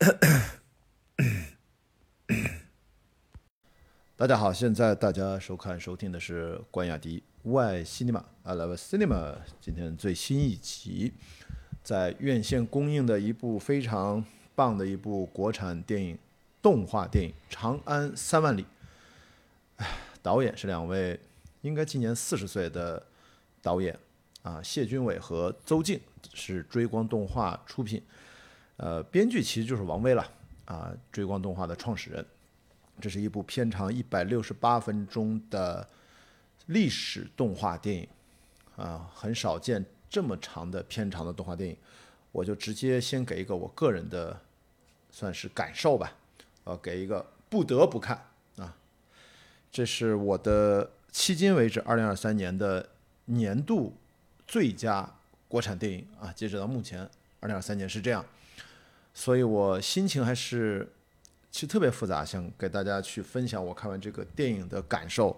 [4.16, 9.36] 大家好，现在大家收看收听的是关雅迪 Y Cinema，I Love Cinema。
[9.60, 11.12] 今天最新一集，
[11.82, 14.24] 在院线公映的一部非常
[14.54, 16.18] 棒的一部国产电影
[16.62, 18.64] 动画电影《长安三万里》。
[20.22, 21.20] 导演是两位，
[21.60, 23.06] 应该今年四十岁的
[23.60, 23.98] 导演
[24.40, 26.00] 啊，谢君伟和邹静
[26.32, 28.02] 是追光动画出品，
[28.82, 30.26] 呃，编剧其实就是王威了
[30.64, 32.24] 啊，追光动画的创始人。
[32.98, 35.86] 这是一部片长一百六十八分钟的
[36.66, 38.08] 历史动画电影，
[38.76, 41.76] 啊，很少见这么长的片长的动画电影。
[42.32, 44.40] 我就直接先给一个我个人的
[45.10, 46.16] 算是感受吧，
[46.64, 48.74] 呃，给一个不得不看啊。
[49.70, 52.88] 这是我的迄今为止二零二三年的
[53.26, 53.94] 年度
[54.46, 55.16] 最佳
[55.48, 56.32] 国产电影啊。
[56.32, 57.06] 截止到目前，
[57.40, 58.24] 二零二三年是这样，
[59.14, 60.92] 所以我心情还是。
[61.52, 65.36] 其实特别复杂，想给大家去分享我看完这个电影的感受。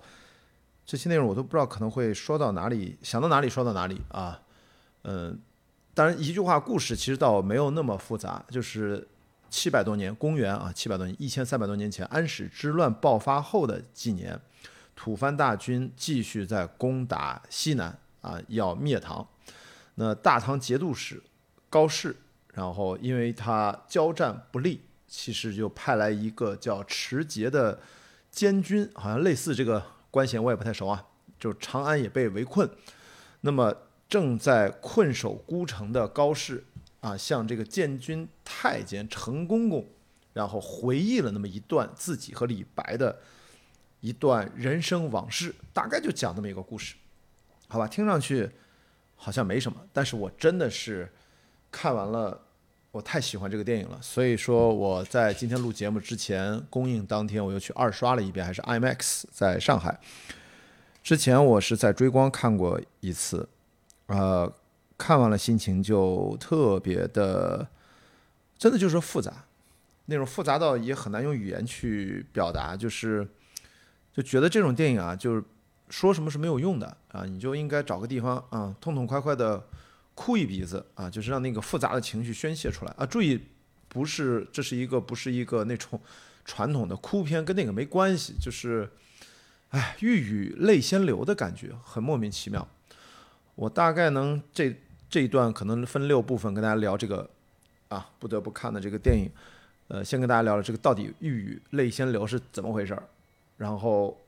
[0.85, 4.39] 这些内容我都不知道可能会说到哪里，想到哪里说到哪里啊。
[5.05, 5.41] 嗯，
[5.95, 9.09] 当然一句话故事其实倒没有那么复杂，就是
[9.49, 14.39] 七百多年，公元啊七百多年，一千三百多年前，安史之乱爆发后的几年，
[14.95, 19.27] 吐蕃大军继续在攻打西南啊，要灭唐。
[19.95, 21.23] 那大唐节度使
[21.71, 22.15] 高适，
[22.53, 24.83] 然后因为他交战不利。
[25.15, 27.79] 其实就派来一个叫持节的
[28.31, 31.07] 监军，好像类似这个官衔，我也不太熟啊。
[31.39, 32.67] 就长安也被围困，
[33.43, 33.77] 那么
[34.09, 36.65] 正在困守孤城的高适
[37.01, 39.87] 啊，向这个监军太监程公公，
[40.33, 43.19] 然后回忆了那么一段自己和李白的
[44.01, 46.95] 一段人生往事，大概就讲这么一个故事，
[47.69, 47.87] 好吧？
[47.87, 48.49] 听上去
[49.15, 51.13] 好像没什么，但是我真的是
[51.73, 52.41] 看完了。
[52.93, 59.99] 我太喜欢这个电影了，所以说我在今天录节目之前，公映当天我又去二刷了一遍，还是 IMAX 在上海。
[61.03, 63.49] 之前我是在追光看过一次，
[64.09, 64.53] 呃，
[64.99, 67.67] 看完了心情就特别的，
[68.59, 69.47] 真的就是复杂，
[70.05, 73.27] 那种复杂到也很难用语言去表达，就是
[74.13, 75.43] 就觉得这种电影啊，就是
[75.89, 79.65] 说什么是没有用的啊，你就应该找个地方啊，痛痛快快的。
[80.15, 83.07] 哭一鼻子啊，就是让那个复杂的情绪宣泄出来啊！
[83.07, 83.41] 注意，
[83.89, 85.99] 不是这是一个不是一个那种
[86.45, 88.91] 传统的哭片，跟那个没关系，就是，
[89.71, 92.69] 哎，欲语泪先流的感觉，很莫名其妙。
[93.55, 94.77] 我大概能这
[95.09, 97.29] 这一段可能分六部分跟大家聊这个
[97.89, 99.31] 啊，不得不看的这个电影。
[99.89, 103.03] 呃，先跟大家聊聊这个到底欲语泪先流是怎么回事儿，
[103.57, 104.19] 然后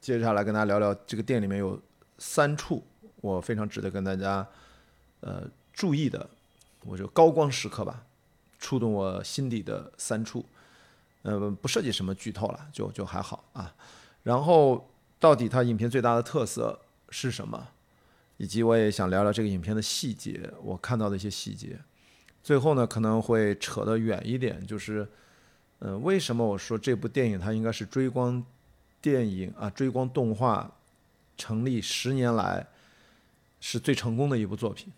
[0.00, 1.80] 接下来跟大家聊聊这个电影里面有
[2.18, 2.84] 三处
[3.20, 4.44] 我非常值得跟大家。
[5.24, 6.28] 呃，注意的，
[6.82, 8.04] 我就高光时刻吧，
[8.58, 10.44] 触动我心底的三处，
[11.22, 13.74] 呃，不涉及什么剧透了，就就还好啊。
[14.22, 14.86] 然后，
[15.18, 17.68] 到底它影片最大的特色是什么？
[18.36, 21.78] 以及我也想聊聊这个影片的细节，我看到的一些细节。
[22.42, 25.08] 最后呢，可能会扯得远一点，就是，
[25.78, 28.44] 嗯，为什么我说这部电影它应该是追光
[29.00, 30.70] 电影啊，追光动画
[31.38, 32.66] 成立十年来
[33.60, 34.92] 是最成功的一部作品？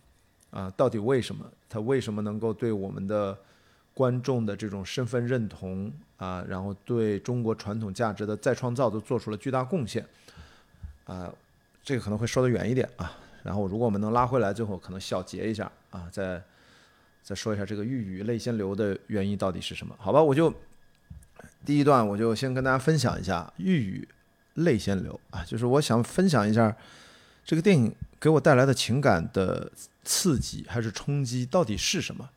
[0.56, 3.36] 啊，到底为什么他为什么能够对我们的
[3.92, 10.02] 观众的这种身份认同啊，然后对中国传统价值的再创造都做出了巨大贡献？
[11.04, 11.30] 啊，
[11.82, 13.18] 这个可能会说得远一点啊。
[13.42, 16.42] 然后如果我们能拉回来，最后可能小结一下啊，再
[17.22, 19.94] 再说一下这个欲语泪先流的原因到底是什么？
[19.98, 20.50] 好吧，我就
[21.66, 24.08] 第一段我就先跟大家分享一下欲语
[24.54, 26.74] 泪先流啊，就是我想分享一下
[27.46, 29.72] 这个电影给我带来的情感的。
[30.08, 32.30] 刺激还是冲击，到底是什么？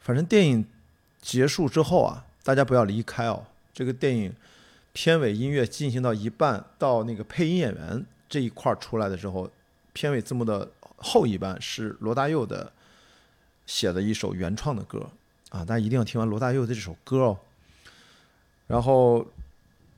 [0.00, 0.66] 反正电影
[1.22, 3.46] 结束之后啊，大家不要离开哦。
[3.72, 4.30] 这个电影
[4.92, 9.50] 片尾音乐进行到一半，到那个配音演员这一块出来的时候，
[9.94, 12.70] 片尾字幕的后一半是罗大佑的
[13.64, 15.08] 写的一首原创的歌
[15.48, 17.38] 啊，大家一定要听完罗大佑的这首歌哦。
[18.66, 19.26] 然后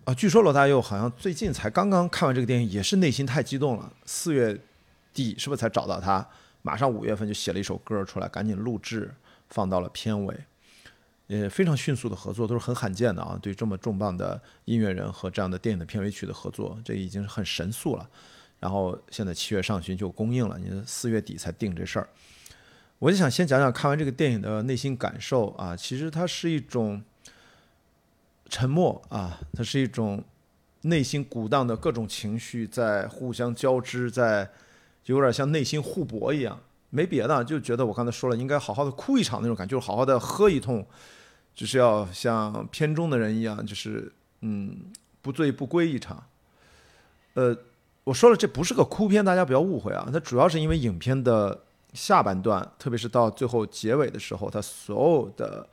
[0.06, 3.92] 啊，据说罗大佑好像最近才刚刚看完这个电影，也是内心太激动了。
[4.04, 4.56] 四月
[5.12, 6.24] 底是不是才找到他？
[6.62, 9.12] 马上五月份就写了一首歌出来，赶紧录制
[9.48, 10.36] 放到了片尾，
[11.26, 13.36] 也非常迅速的合作，都是很罕见的啊！
[13.42, 18.08] 对这么重磅的音乐人和这样的电影的片尾曲的合作，这已经是很神速了。
[18.60, 22.08] 然后现在七月上旬就公映了，你四月底才定这事儿。
[23.00, 27.02] 我就想先讲讲看完这个电影的内心感受啊，其实它是一种
[28.48, 30.22] 沉默啊，它是一种
[30.82, 34.50] 内心鼓荡的各种情绪在互相交织在。
[35.06, 36.58] 有点像内心互搏一样，
[36.90, 40.84] 没别的，就觉得我刚才说了，应该好好的哭一场那种感觉，就是好好的喝一通
[41.54, 44.76] 就是要像片中的人一样，就是嗯，
[45.22, 46.24] 不醉不归一场。
[47.34, 47.56] 呃，
[48.02, 50.08] 我说了，这不是个哭片，大家不要误会啊。
[50.12, 51.62] 它主要是因为影片的
[51.92, 55.68] 下半段，特别是到最后结尾的时候，它所有的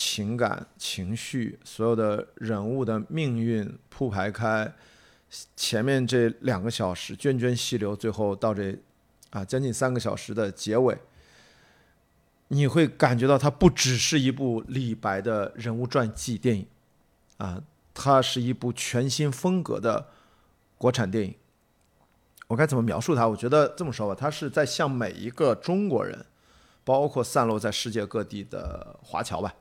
[0.00, 4.72] 情感情绪、所有的人物的命运铺排开，
[5.54, 8.74] 前面这两个小时涓涓细流，最后到这
[9.28, 10.96] 啊将近三个小时的结尾。
[12.48, 16.66] 你会感觉到它不只是一部李白的人物传记电影，
[17.36, 17.62] 啊，
[17.92, 20.08] 它是一部全新风格的
[20.78, 21.34] 国产电影。
[22.46, 23.28] 我该怎么描述它？
[23.28, 26.24] 我觉得这么说吧，它是在向每一个中国人，
[26.84, 29.54] 包括散落在世界各地的华侨吧，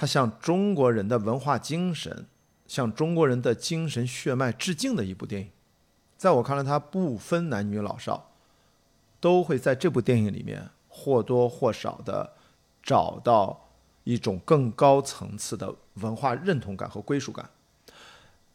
[0.00, 2.28] 它向中国人的文化精神、
[2.68, 5.50] 向中国人的精神血脉致敬的一部电影。
[6.16, 8.30] 在我看来，它不分男女老少，
[9.18, 10.70] 都会在这部电影里面。
[10.88, 12.32] 或多或少的
[12.82, 13.68] 找到
[14.02, 17.48] 一种更高层次的文化认同感和归属感，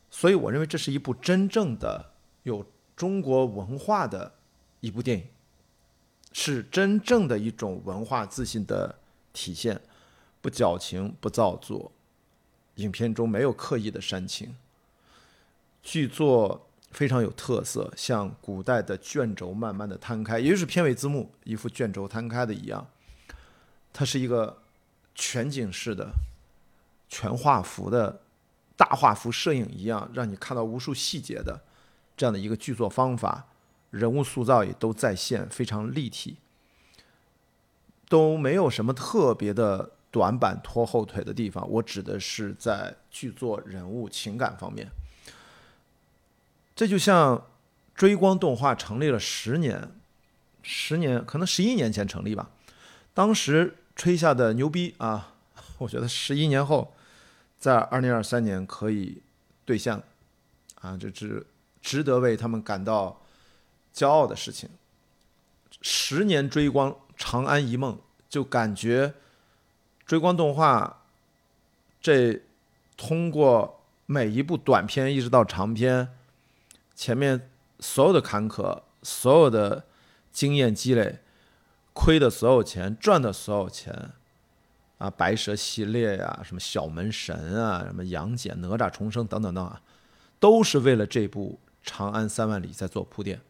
[0.09, 2.11] 所以我认为这是一部真正的
[2.43, 2.65] 有
[2.97, 4.33] 中国文化的
[4.81, 5.25] 一部电影，
[6.33, 8.93] 是真正的一种文化自信的
[9.31, 9.81] 体现，
[10.43, 11.91] 不矫情不造作，
[12.75, 14.55] 影片中没有刻意的煽情，
[15.81, 16.67] 剧作。
[16.93, 22.87] 非常有特色，像古代的卷轴慢慢的摊开，也就是片尾字幕一幅卷轴摊开的一样。
[23.91, 24.61] 它是一个
[25.15, 26.11] 全景式的、
[27.09, 28.21] 全画幅的
[28.77, 31.63] 大画幅摄影一样，让你看到无数细节的
[32.15, 33.47] 这样的一个剧作方法，
[33.89, 36.37] 人物塑造也都在线，非常立体，
[38.07, 41.67] 都没有什么特别的短板拖后腿的地方。
[41.67, 44.87] 我指的是在剧作、人物、情感方面。
[46.75, 47.47] 这就像
[47.95, 49.89] 追光动画成立了十年，
[50.61, 52.51] 十年可能十一年前成立吧，
[53.13, 55.33] 当时吹下的牛逼啊，
[55.79, 56.93] 我觉得十一年后，
[57.57, 59.23] 在二零二三年可以
[59.65, 60.03] 兑现了，
[60.81, 61.45] 啊，这是
[61.81, 63.19] 值得为他们感到
[63.93, 64.69] 骄傲的事情。
[65.81, 67.99] 十年追光，长安一梦，
[68.29, 69.13] 就感觉
[70.05, 71.03] 追光动画
[72.01, 72.41] 这
[72.97, 76.09] 通过每一部短片一直到长片。
[76.95, 79.85] 前面所有的坎坷，所有的
[80.31, 81.19] 经验积累，
[81.91, 84.11] 亏的所有钱，赚的所有钱，
[84.99, 89.81] 啊，白蛇系列呀，什么小门神啊，什么杨戬、哪吒重生等等等啊，
[90.39, 91.59] 都是为了这部
[91.89, 93.41] 《长安三万里》在做铺垫，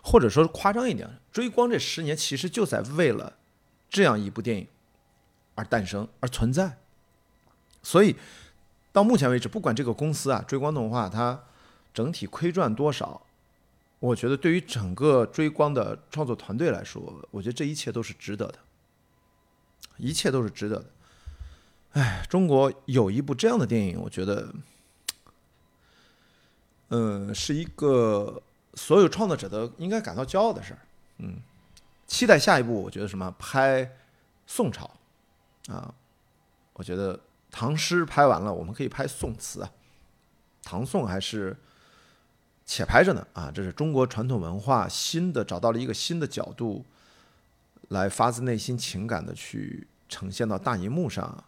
[0.00, 3.36] 或者说夸张一点，追光这十年其实就在为了
[3.90, 4.68] 这样一部电影
[5.54, 6.78] 而诞生而存在。
[7.82, 8.16] 所以
[8.92, 11.44] 到目前为止，不管这个公司啊，追光动画它。
[11.94, 13.22] 整体亏赚多少？
[14.00, 18.58] 我觉得对于整个追光的创作团队来说，我觉得这一切都是值得的，
[19.96, 20.86] 一切都是值得的。
[21.92, 24.52] 哎，中国有一部这样的电影，我觉得，
[26.88, 28.42] 嗯，是一个
[28.74, 30.80] 所有创作者都应该感到骄傲的事儿。
[31.18, 31.36] 嗯，
[32.08, 33.88] 期待下一部，我觉得什么拍
[34.48, 34.90] 宋朝
[35.68, 35.94] 啊？
[36.74, 37.18] 我觉得
[37.50, 39.70] 唐诗拍完了，我们可以拍宋词啊，
[40.62, 41.56] 唐宋还是。
[42.66, 43.52] 且拍着呢啊！
[43.54, 46.82] 这是中国传统文化新的找到了一个新的角度，
[47.88, 51.44] 来发自内心情感的去呈现到大荧幕上。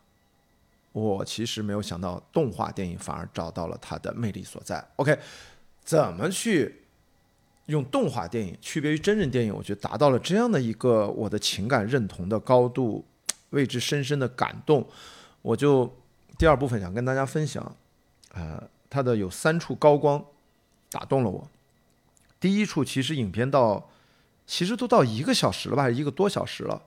[0.93, 4.87] 我其实没有想到动画电影反而找到了它的魅力所在。
[4.97, 5.19] OK，
[5.83, 6.83] 怎么去
[7.65, 9.55] 用动画电影区别于真人电影？
[9.55, 13.03] 我觉得达到了这样的一个我的情感认同的高度，
[13.57, 14.89] 为之深深的感动。
[15.43, 15.93] 我就
[16.39, 17.77] 第二部分想跟大家分享，
[18.33, 20.25] 呃，它的有三处高光。
[20.89, 21.51] 打动了我。
[22.39, 23.91] 第一处其实影片到，
[24.47, 26.81] 其实都到一个小时了吧，一个多小时了。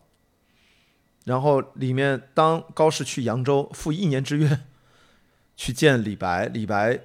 [1.26, 4.62] 然后里面当高适去扬州赴一年之约，
[5.58, 6.98] 去见李白，李白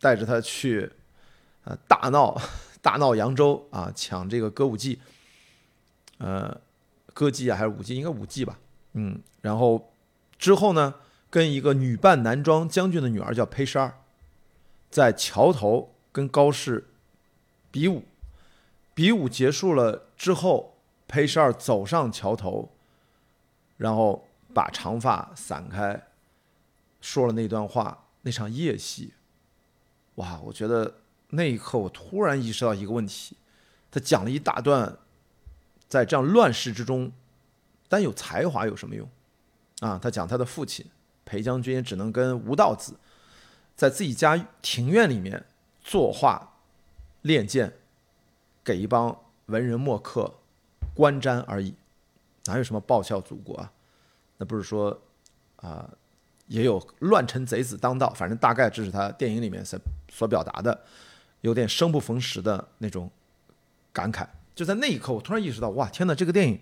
[0.00, 0.92] 带着他去，
[1.64, 2.40] 呃，大闹
[2.80, 5.00] 大闹扬州啊，抢这个歌舞伎，
[6.18, 6.60] 呃，
[7.12, 8.56] 歌妓啊还是舞妓，应该舞妓吧，
[8.96, 9.22] 嗯。
[9.40, 9.92] 然后
[10.36, 10.96] 之后呢，
[11.30, 13.94] 跟一个女扮男装将军的女儿叫裴十二，
[14.90, 15.92] 在桥头。
[16.16, 16.88] 跟高适
[17.70, 18.02] 比武，
[18.94, 22.70] 比武结束了之后，裴十二走上桥头，
[23.76, 26.06] 然后把长发散开，
[27.02, 29.12] 说了那段话，那场夜戏，
[30.14, 30.40] 哇！
[30.40, 33.36] 我觉得那一刻我突然意识到一个问题，
[33.90, 34.96] 他讲了一大段，
[35.86, 37.12] 在这样乱世之中，
[37.88, 39.08] 但有才华有什么用？
[39.80, 40.86] 啊，他讲他的父亲
[41.24, 42.94] 裴将军只能跟吴道子，
[43.74, 45.44] 在自己家庭院里面。
[45.88, 46.56] 作画、
[47.22, 47.72] 练剑，
[48.64, 49.16] 给一帮
[49.46, 50.34] 文人墨客
[50.96, 51.72] 观瞻而已，
[52.46, 53.70] 哪有什么报效祖国啊？
[54.38, 55.00] 那不是说
[55.54, 55.88] 啊，
[56.48, 59.78] 也有乱臣贼子当道，反正大概这是他电影里面所
[60.10, 60.76] 所表达的，
[61.42, 63.08] 有点生不逢时的那种
[63.92, 64.26] 感慨。
[64.56, 66.16] 就在那一刻，我突然意识到，哇，天哪！
[66.16, 66.60] 这个电影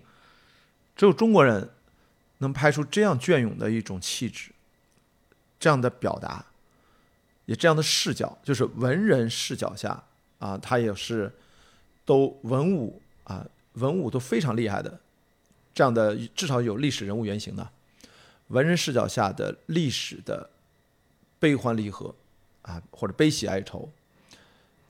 [0.95, 1.69] 只有中国人
[2.37, 4.51] 能拍出这样隽永的一种气质，
[5.59, 6.45] 这样的表达，
[7.45, 10.03] 也这样的视角，就是文人视角下
[10.39, 11.31] 啊，他也是
[12.05, 14.99] 都文武啊，文武都非常厉害的，
[15.73, 17.69] 这样的至少有历史人物原型的
[18.47, 20.49] 文人视角下的历史的
[21.39, 22.13] 悲欢离合
[22.61, 23.89] 啊，或者悲喜哀愁，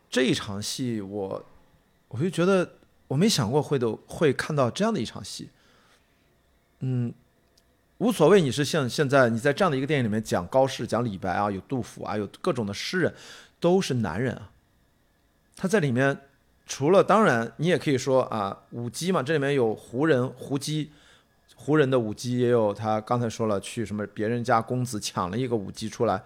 [0.10, 1.46] 这一场戏，我
[2.10, 2.74] 我就觉得。
[3.08, 5.48] 我没想过会都会看到这样的一场戏，
[6.88, 7.12] 嗯，
[7.98, 8.40] 无所谓。
[8.40, 13.12] 你是像现在你在这样的一个电影里面讲高适、讲李白啊，有杜甫啊，有各种的诗人，
[13.60, 14.52] 都是男人啊。
[15.56, 16.16] 他在里面
[16.68, 20.92] 除了当然，你也可以说啊，舞姬嘛，这里面有胡人胡姬，
[21.56, 22.72] 胡人的舞姬也有。
[22.72, 26.22] 他刚才说了，去什么别人家公子抢了一个舞姬出来，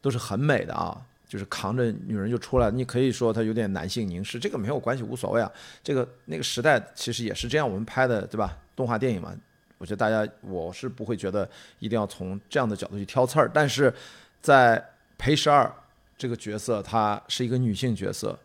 [0.00, 0.98] 都是很美的啊。
[1.28, 5.52] 就是扛着女人就出来，你可以说他有点男性凝视，这个没有关系，无所谓啊。
[5.80, 8.56] 这个那个时代其实也是这样，我们拍的对吧？
[8.74, 9.32] 动画电影嘛，
[9.80, 13.50] 我觉得大家我是不会觉得一定要从这样的角度去挑刺儿。
[13.52, 13.92] 但是
[14.40, 14.80] 在
[15.18, 15.74] 裴十二
[16.16, 18.38] 这个角色，她是一个女性角色，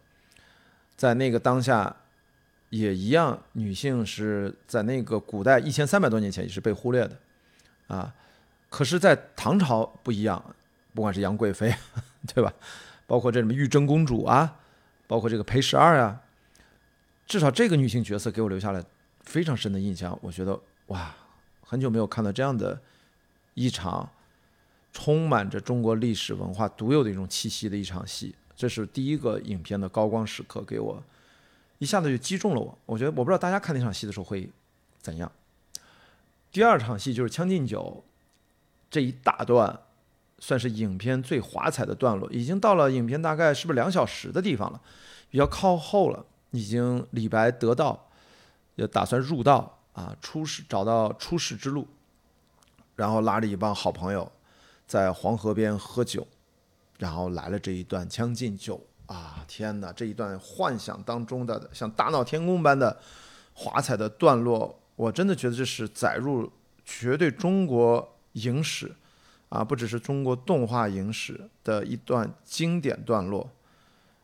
[0.96, 1.96] 在那个当下
[2.70, 7.18] 也一样，女性是在那个古代一千三百多年前也是被忽略的
[7.88, 8.16] 啊。
[8.70, 10.44] 可是，在唐朝不一样，
[10.94, 11.72] 不管是杨贵妃。
[12.34, 12.52] 对吧？
[13.06, 14.58] 包括这里面玉贞公主啊，
[15.06, 16.20] 包括这个裴十二啊，
[17.28, 18.84] 至少这个女性角色给我留下了
[19.22, 20.18] 非常深的印象。
[20.24, 21.14] 我觉得哇，
[21.66, 22.80] 很久没有看到这样的
[23.56, 24.10] 一场
[24.94, 28.34] 充满着中国历史文化独有的一种气息的一场戏。
[28.56, 31.04] 这是第一个影片的高光时刻，给我
[31.80, 32.78] 一下子就击中了我。
[32.86, 34.50] 我觉得我不知道大家看那场戏的时候会
[35.02, 35.32] 怎样。
[36.52, 38.04] 第二场戏就是《将进酒》
[38.90, 39.80] 这一大段。
[40.38, 44.82] 算是影片最华彩的段落，已经到了影片大概是不是两小时的地方了，
[45.32, 46.26] 比较靠后了。
[46.52, 48.10] 已经李白得道，
[48.76, 51.88] 也打算入道啊，出世找到出世之路，
[52.96, 54.32] 然后拉着一帮好朋友
[54.86, 56.28] 在黄河边喝酒，
[57.00, 58.80] 然后来了这一段《将进酒》
[59.14, 59.92] 啊，天哪！
[59.92, 63.00] 这一段幻想当中的像大闹天宫般的
[63.54, 66.52] 华彩的段落，我真的觉得这是载入
[66.84, 68.94] 绝对中国影史。
[69.48, 73.48] 啊，不只是中国动画影史的一段经典段落，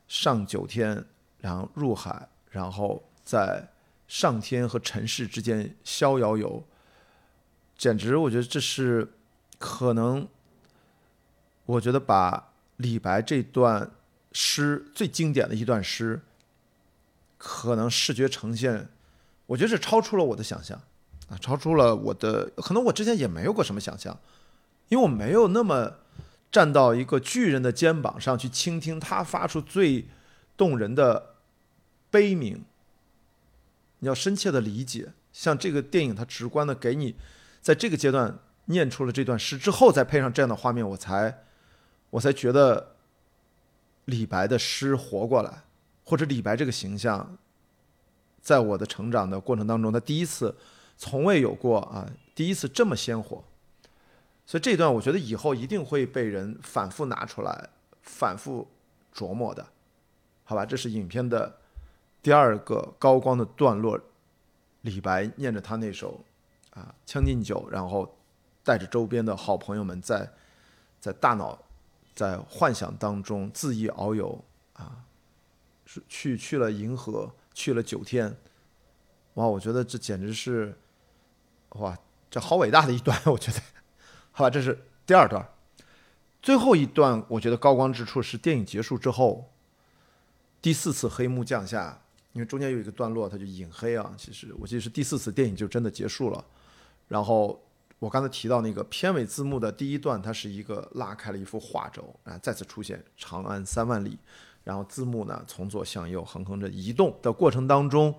[0.08, 1.06] 上九天，
[1.38, 3.66] 然后入海，然后在
[4.12, 6.66] 上天和尘世之间逍遥游，
[7.78, 9.14] 简直，我觉得这是
[9.58, 10.28] 可能，
[11.66, 13.90] 我觉得把李白这段
[14.34, 16.20] 诗最经典的一段诗，
[17.38, 18.90] 可能视觉呈现，
[19.46, 20.78] 我觉得是超出了我的想象，
[21.30, 24.20] 啊，超出了我的，可能我之前也没有过什么想象。
[24.90, 26.00] 因为我没有那么
[26.52, 30.06] 站到一个巨人的肩膀上去倾听他发出最
[30.58, 31.36] 动人的
[32.10, 32.66] 悲鸣，
[34.02, 35.14] 你要深切的理解。
[35.34, 37.16] 像这个电影，它直观的给你
[37.62, 41.44] 在这个阶段念出了这段诗之后，再配上这样的画面，我才
[42.10, 42.96] 我才觉得
[44.06, 45.64] 李白的诗活过来，
[46.04, 47.38] 或者李白这个形象，
[48.42, 50.58] 在我的成长的过程当中，他第一次
[50.98, 53.44] 从未有过啊，第一次这么鲜活。
[54.46, 57.70] 所以这段我觉得以后一定会被人反复拿出来，
[58.02, 58.68] 反复
[59.16, 59.66] 琢磨的，
[60.44, 60.66] 好吧？
[60.66, 61.61] 这是影片的
[62.22, 64.00] 第二个高光的段落，
[64.82, 66.24] 李白念着他那首
[66.72, 68.18] 啊《将进酒》，然后
[68.64, 70.32] 带着周边的好朋友们在
[71.00, 71.58] 在大脑
[72.14, 75.04] 在幻想当中恣意遨游啊，
[75.86, 78.38] 是去去了银河，去了九天，
[79.34, 79.46] 哇！
[79.46, 80.78] 我觉得这简直是
[81.70, 81.98] 哇，
[82.30, 83.60] 这好伟大的一段，我觉得。
[84.34, 85.50] 好吧，这是第二段，
[86.42, 89.52] 最后一段，我觉得高光之处是电影结束之后，
[90.62, 92.02] 第四次黑幕降下，
[92.34, 94.14] 因为中间有一个段落，它就隐黑啊。
[94.18, 96.44] 其实我记得是第四次电影就真的结束了。
[97.08, 97.62] 然后
[98.00, 104.18] 我刚才提到那个片尾字幕的第一段，它是一个拉开了一幅画轴啊，再次出现“长安三万里”，
[104.64, 108.16] 然后字幕呢从左向右横横着移动的过程当中，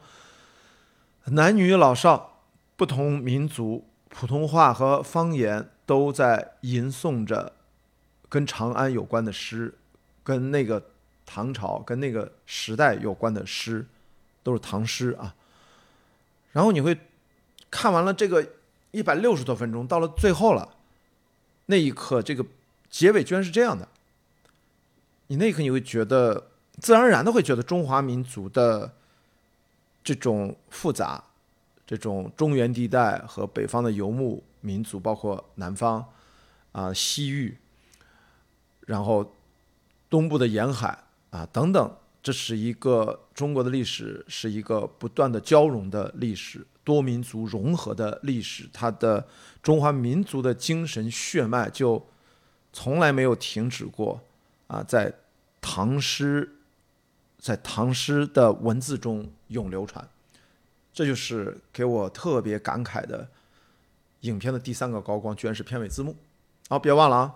[1.27, 2.43] 男女老少
[2.77, 3.85] 不同民族。
[4.15, 7.55] 普通话和方言都在吟诵着
[8.29, 9.73] 跟长安有关的诗，
[10.23, 10.91] 跟那个
[11.25, 13.87] 唐朝、跟那个时代有关的诗，
[14.43, 15.35] 都是唐诗啊。
[16.53, 16.99] 然后你会
[17.71, 18.47] 看完了这个
[18.91, 20.77] 一百六十多分钟，到了最后了，
[21.67, 22.45] 那一刻这个
[22.91, 23.89] 结尾居然是这样的，
[25.29, 28.93] 你那一刻你会觉得自然而然的会觉得中华民族的
[30.05, 31.25] 这种复杂。
[31.85, 36.03] 这种中原地带和北方的游牧民族，包括南方
[36.71, 37.59] 啊西域，
[38.87, 39.35] 然后
[40.09, 40.97] 东部的沿海
[41.29, 49.27] 啊等等，这是一个中国的历史，是一个不断的交融的历史，多民族融合的历史，它的
[49.63, 52.07] 中华民族的精神血脉就
[52.73, 54.21] 从来没有停止过
[54.69, 55.13] 啊，在
[55.61, 56.57] 唐诗，
[57.39, 60.09] 在唐诗的文字中永流传，
[60.93, 63.29] 这就是给我特别感慨的。
[64.21, 66.15] 影片的第三个高光居然是片尾字幕，
[66.69, 67.35] 好，别忘了啊，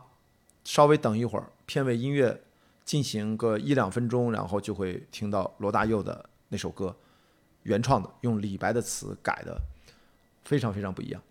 [0.63, 2.41] 稍微等一会儿，片尾音乐
[2.87, 6.97] 进行个一两分钟，然后就会听到罗大佑的那首歌，
[7.65, 9.61] 原创的，用李白的词改的，
[10.45, 11.23] 非常非常不一样。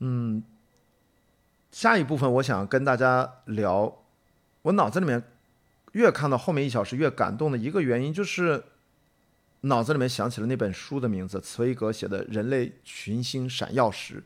[0.00, 0.42] 嗯，
[1.70, 4.02] 下一部分我想跟大家聊，
[4.62, 5.22] 我脑子里面
[5.92, 8.64] 越看到后面一小时越感动的一个原因就是。
[9.64, 14.24] 脑子里面想起了那本书的名字，茨威格写的《人类群星闪耀时》，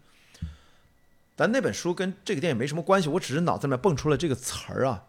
[1.34, 3.10] 但那本书跟这个电影没什么关系。
[3.10, 5.04] 我只是脑子里面蹦出了这个词儿啊，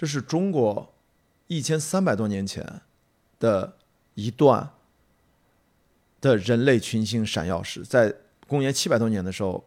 [0.00, 0.94] 这是中国
[1.46, 2.80] 一千三百多年前
[3.38, 3.76] 的
[4.14, 4.70] 一段
[6.22, 7.82] 的人类群星闪耀史。
[7.84, 8.14] 在
[8.48, 9.62] 公元七百多年的时候，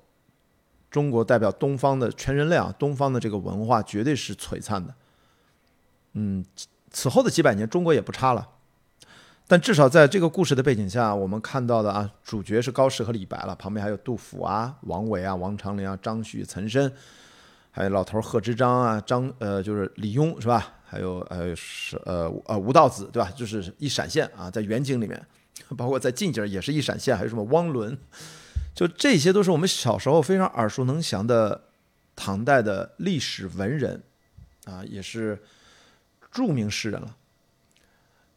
[0.90, 4.96] 中国代表东方的全人类啊，东方的这个文化绝对是璀璨的。
[6.14, 6.44] 嗯，
[6.90, 8.50] 此后的几百年，中国也不差了。
[9.46, 16.92] 但至少在这个故事的背景下，我们看到的啊，主角是高适和李白了，旁边还有杜甫啊、王维啊、王长龄啊、张旭、岑参，
[17.76, 20.76] 还有老头贺知章啊、张呃就是李邕是吧？
[20.86, 23.32] 还有呃是呃呃吴道子对吧？
[23.36, 25.20] 就是一闪现啊，在远景里面，
[25.76, 27.98] 包括在近景也是一闪现，还有什么汪伦，
[28.76, 31.64] 就这些都是我们小时候非常耳熟能详的
[32.16, 34.04] 唐代的历史文人
[34.66, 35.42] 啊，也是
[36.32, 37.18] 著名诗人了。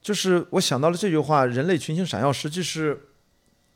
[0.01, 3.09] 就是我想到了这句话，“人类群星闪耀”，实际是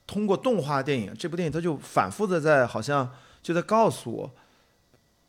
[0.07, 3.13] 通过动画电影这部电影，它就反复的在好像
[3.43, 4.35] 就在告诉我，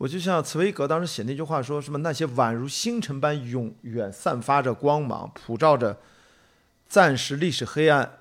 [0.01, 5.99] 我就像茨威格当时写那句话说什么那些宛如星辰般永远散发着光芒，普照着
[6.87, 8.17] 暂时历史黑暗，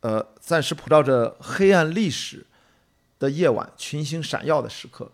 [0.00, 2.46] 呃，暂时普照着黑暗历史
[3.18, 5.12] 的夜晚，群星闪耀的时刻。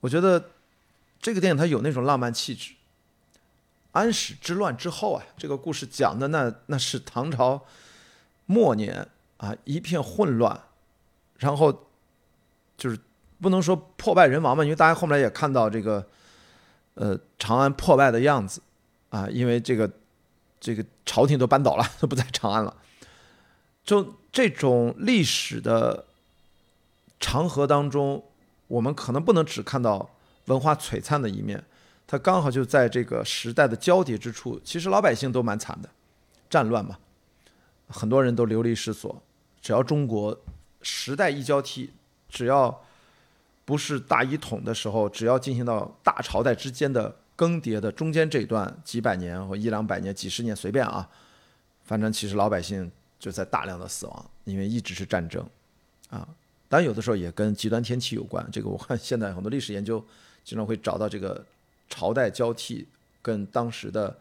[0.00, 0.52] 我觉得
[1.20, 2.72] 这个电影它有那种浪漫气质。
[3.92, 7.66] 安史之乱之后啊，这个故事讲的那那是唐朝
[8.46, 10.58] 末年啊，一片混乱，
[11.36, 11.90] 然后
[12.78, 12.98] 就是
[13.40, 16.06] 不能说破败人亡吧，因为大家后面也看到这个
[16.94, 18.62] 呃长安破败的样子
[19.10, 19.90] 啊，因为这个
[20.60, 22.76] 这个朝廷都搬倒了， 都不在长安了。
[23.84, 26.06] 就这种历史的
[27.20, 28.24] 长河当中，
[28.66, 30.10] 我们可能不能只看到
[30.46, 31.62] 文化璀璨的一面。
[32.06, 35.88] 它刚好就在这个时代的交叠之处，其实老百姓都蛮惨的，
[36.50, 36.98] 战乱嘛，
[37.88, 39.22] 很多人都流离失所。
[39.62, 40.38] 只要中国
[40.82, 41.90] 时代一交替，
[42.28, 42.83] 只要
[43.64, 51.08] 不是大一统的时候，只要进行到大朝代之间的更迭的中间这一段几百年或一两百年、几十年随便啊，
[51.84, 55.44] 反正其实老百姓就在大量的死亡，因为一直是战争
[56.10, 56.28] 啊。
[56.68, 60.04] 当然有的时候也跟极端天气有关，这个我看现在很多历史研究
[60.44, 61.44] 经常会找到这个。
[61.86, 62.88] 朝代交替
[63.20, 64.18] 跟当时的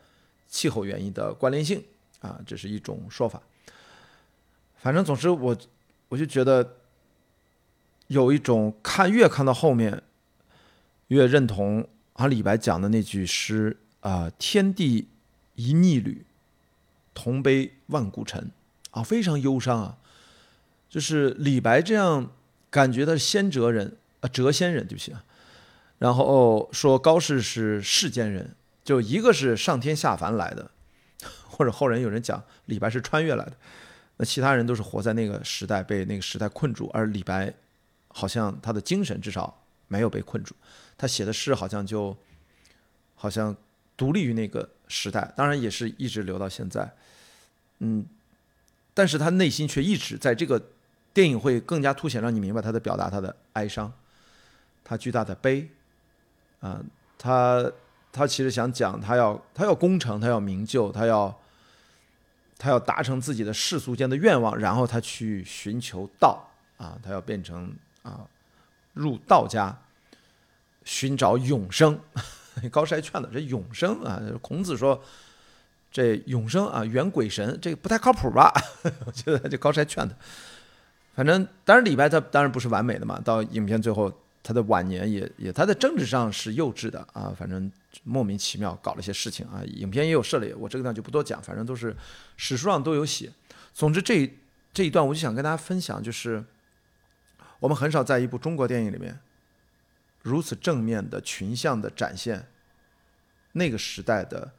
[0.49, 1.81] 气候原因的关联性
[2.19, 3.41] 啊，这是一种说法。
[4.75, 5.57] 反正总之，我
[6.09, 6.75] 我就觉得
[8.13, 10.03] 有一种看越看到后面，
[11.07, 15.09] 越认同啊李白讲的那句诗啊：“天地
[15.55, 16.25] 一逆旅，
[17.13, 18.51] 同悲万古尘。”
[18.91, 19.97] 啊，非常忧伤啊。
[20.87, 22.31] 就是李白这样
[22.69, 25.25] 感觉的先哲人啊，谪仙人，对不起啊。
[25.97, 30.69] 然后说高适是世间人，就一个是上天下凡来的，
[31.49, 33.53] 或者后人有人讲李白是穿越来的，
[34.17, 37.51] 那其他人都是活在那个时代被那个时代困住，而李白
[38.13, 40.55] 好像他的精神至少没有被困住，
[40.97, 42.15] 他写的诗好像就
[43.15, 43.53] 好像
[43.97, 46.89] 独立于那个时代，当然也是一直留到现在，
[47.79, 48.05] 嗯，
[48.93, 50.63] 但是他内心却一直在这个
[51.13, 53.91] 电影会更加凸显，让你明白他的表达他的哀伤，
[54.83, 55.69] 他巨大的悲。
[56.59, 56.81] 啊，
[57.17, 57.69] 他
[58.09, 61.37] 他其实想讲，他要他要功成，他要名就，他要
[62.57, 68.27] 他要达成自己的世俗间的愿望，然后他去寻求道啊，他要变成啊
[68.93, 69.75] 入道家，
[70.85, 71.99] 寻找永生。
[72.71, 75.03] 高适还劝的这永生啊，孔子说
[75.91, 78.53] 这永生啊，元鬼神，这个不太靠谱吧？
[79.07, 80.15] 我觉得这高适还劝的。
[81.15, 84.13] 反正当然李白他当然不是完美的嘛，到影片最后。
[84.45, 87.71] 他的晚年也也，他在政治上是幼稚的啊，反正
[88.03, 89.63] 莫名其妙搞了些事情啊。
[89.63, 91.95] 影片也有涉猎，我这个地方就不多讲，反正都是
[92.35, 93.31] 史书上都有写。
[93.73, 94.29] 总之这
[94.73, 96.43] 这一段我就想跟大家分享，就是
[97.63, 99.21] 我们很少在一部中国电影里面
[100.21, 102.49] 如此正面的群像的展现，
[103.53, 104.51] 那个时代的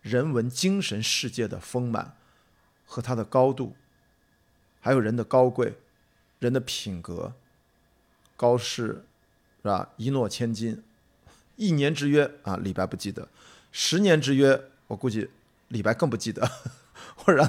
[0.00, 2.16] 人文精神世界的丰满
[2.84, 3.76] 和它的高度，
[4.80, 5.78] 还有人的高贵、
[6.40, 7.34] 人的品格、
[8.36, 9.04] 高适，
[9.62, 9.92] 是吧？
[9.96, 10.82] 一诺千金，
[11.54, 13.28] 一年之约啊，李白不记得；
[13.70, 15.30] 十年之约，我估计
[15.68, 16.50] 李白更不记得。
[17.24, 17.46] 或者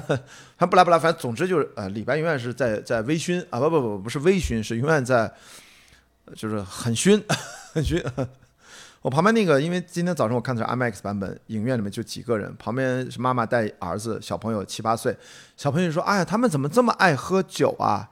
[0.58, 5.32] 他不来不来，反正总之就是呃，李白永远是在在微醺啊，不不不，不是微醺，是永远在，
[6.34, 7.22] 就是很熏
[7.72, 8.02] 很熏。
[9.02, 15.16] 我旁边那个，因为今天早上我看的是 IMAX 版本，影院里面就几个人，旁边是妈妈带儿子，小朋友七八岁，
[15.56, 18.10] 小朋友说：“哎呀，他们怎么这么爱喝酒啊？”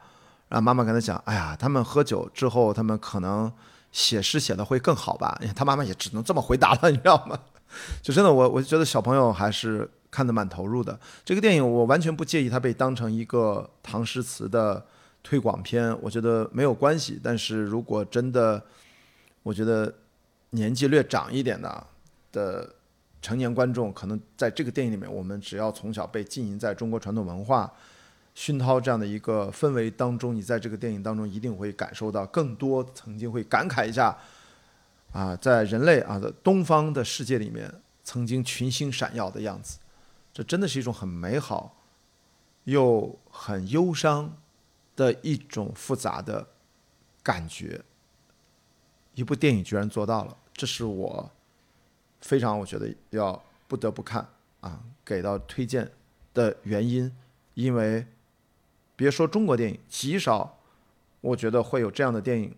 [0.49, 3.53] 然后妈妈跟他讲：“哎呀，他们喝酒之后，他们可能
[3.93, 7.39] 写诗写的会更好吧？”他妈妈也只能这么回答了，你知道吗？
[8.01, 9.91] 就真的，我我觉得小朋友还是。
[10.11, 14.85] 看得蛮投入的，这个电影我完全不介意它被当成一个唐诗词的
[15.23, 17.21] 推广片，我觉得没有关系。
[17.23, 18.65] 但是如果真的，
[19.43, 19.93] 我觉得
[20.51, 21.87] 年纪略长一点的
[22.33, 22.75] 的
[23.21, 27.71] 成年观众，可能在这个电影里面，我们只要从小被浸淫在中国传统文化
[28.35, 34.17] 熏陶这样的一个氛围当中，你在这个电影当中一定会感受到更多，曾经会感慨一下
[35.13, 37.71] 啊，在人类啊的东方的世界里面，
[38.05, 39.79] 曾经群星闪耀的样子。
[40.39, 41.75] 这真的是一种很美好，
[42.63, 44.39] 又很忧伤
[44.95, 46.47] 的一种复杂的
[47.25, 47.83] 感觉。
[49.15, 51.29] 一部电影居然做到了，这是我
[52.21, 54.29] 非常我觉得要不得不看
[54.61, 55.91] 啊，给到推荐
[56.33, 57.13] 的原因。
[57.55, 58.07] 因为
[58.95, 60.61] 别说中国电影，极少
[61.21, 62.57] 我觉得会有这样的电影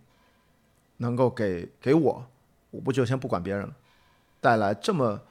[0.99, 2.27] 能够给给我，
[2.73, 3.75] 我不就先不管别人了，
[4.39, 5.23] 带来这么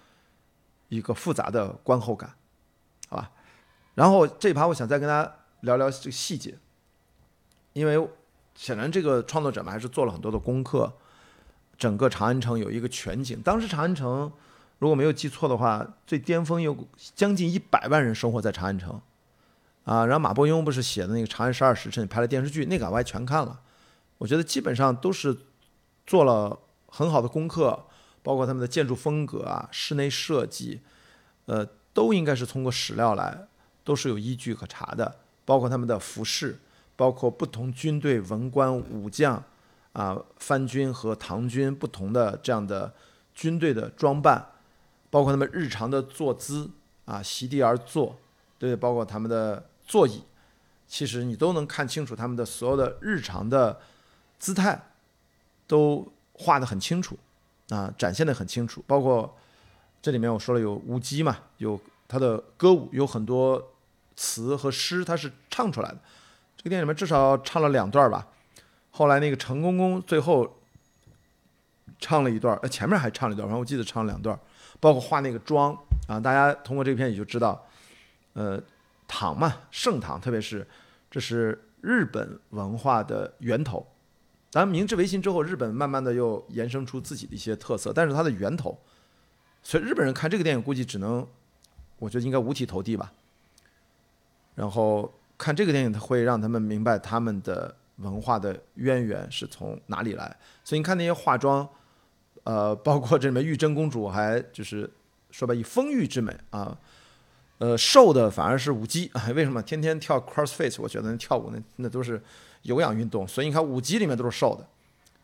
[0.88, 2.34] 一个复杂的观后感。
[4.00, 6.58] 然后这一盘我想再跟大家聊聊这个细节，
[7.74, 8.08] 因为
[8.56, 10.94] 显然这个创作者们还是做了很多的功课。
[11.78, 14.32] 整个长安城有一个全景，当时长安城
[14.78, 19.02] 如果没有记错的话，最巅峰有将近一百万人生活在长安城
[19.84, 20.06] 啊。
[20.06, 23.60] 然后马伯庸不是写的那个《长安十二时辰》拍了电视剧，那个我还全看了。
[24.18, 25.38] 我觉得基本上都是
[26.08, 26.58] 做了
[26.88, 27.88] 很好的功课，
[28.24, 30.80] 包括他们的建筑风格啊、室内设计，
[31.48, 31.68] 呃。
[31.92, 33.48] 都应该是通过史料来，
[33.90, 36.60] 都是有依据可查的，包括他们的服饰，
[36.96, 39.44] 包括不同军队文官武将，
[39.94, 42.94] 啊，藩军和唐军不同的这样的
[43.34, 44.46] 军队的装扮，
[45.10, 46.70] 包括他们日常的坐姿，
[47.06, 48.16] 啊，席地而坐，
[48.60, 50.22] 对，包括他们的座椅，
[50.88, 53.80] 其实你都能看清楚他们的所有的日常的
[54.38, 54.80] 姿态，
[55.66, 57.18] 都画得很清楚，
[57.70, 59.36] 啊，展现得很清楚，包括。
[60.02, 63.62] 这里面我说了有舞姬嘛，有他的歌舞，有很多
[64.20, 65.98] 词和诗，它是唱出来的。
[66.58, 68.28] 这个电影里面至少唱了两段吧。
[68.92, 70.60] 后来那个陈公公最后
[72.00, 74.38] 唱了一段，呃，前面还唱了一段，反正我记得唱了两段，
[74.82, 75.74] 包括化那个妆
[76.10, 76.20] 啊。
[76.20, 77.66] 大家通过这片也就知道，
[78.34, 78.62] 呃，
[79.08, 80.68] 唐嘛，盛唐，特别是
[81.10, 83.88] 这是日本文化的源头。
[84.52, 88.78] 当然，明治维新之后，日本慢慢的又延伸出自己的一些特色，但是它的源头。
[89.64, 91.26] 所以日本人看这个电影，估计只能，
[92.00, 93.14] 我觉得应该五体投地吧。
[94.60, 100.36] 然后看这个电影，他会让他们明白他们的文化的渊源是从哪里来。
[100.66, 101.66] 所以你看那些化妆，
[102.44, 104.92] 呃，包括这里面玉贞公主，还就是
[105.32, 106.78] 说吧，以丰腴之美啊，
[107.60, 109.10] 呃，瘦的反而是舞姬。
[109.34, 110.82] 为什么天天跳 crossface？
[110.82, 112.22] 我觉得那跳舞那那都是
[112.64, 113.26] 有氧运动。
[113.26, 114.68] 所以你看舞姬里面都是瘦的，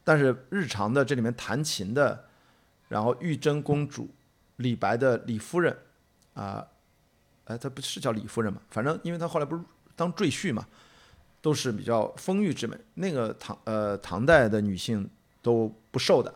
[0.06, 2.24] 但是日常的这里面弹琴的，
[2.88, 4.10] 然后玉贞公主。
[4.58, 5.78] 李白的李夫人，
[6.34, 6.66] 啊，
[7.46, 8.62] 哎，她不是叫李夫人嘛？
[8.70, 9.64] 反正因为她后来不是
[9.96, 10.66] 当赘婿嘛，
[11.42, 12.78] 都是比较丰腴之美。
[12.96, 15.10] 那个唐呃唐代的女性
[15.42, 16.34] 都不瘦的，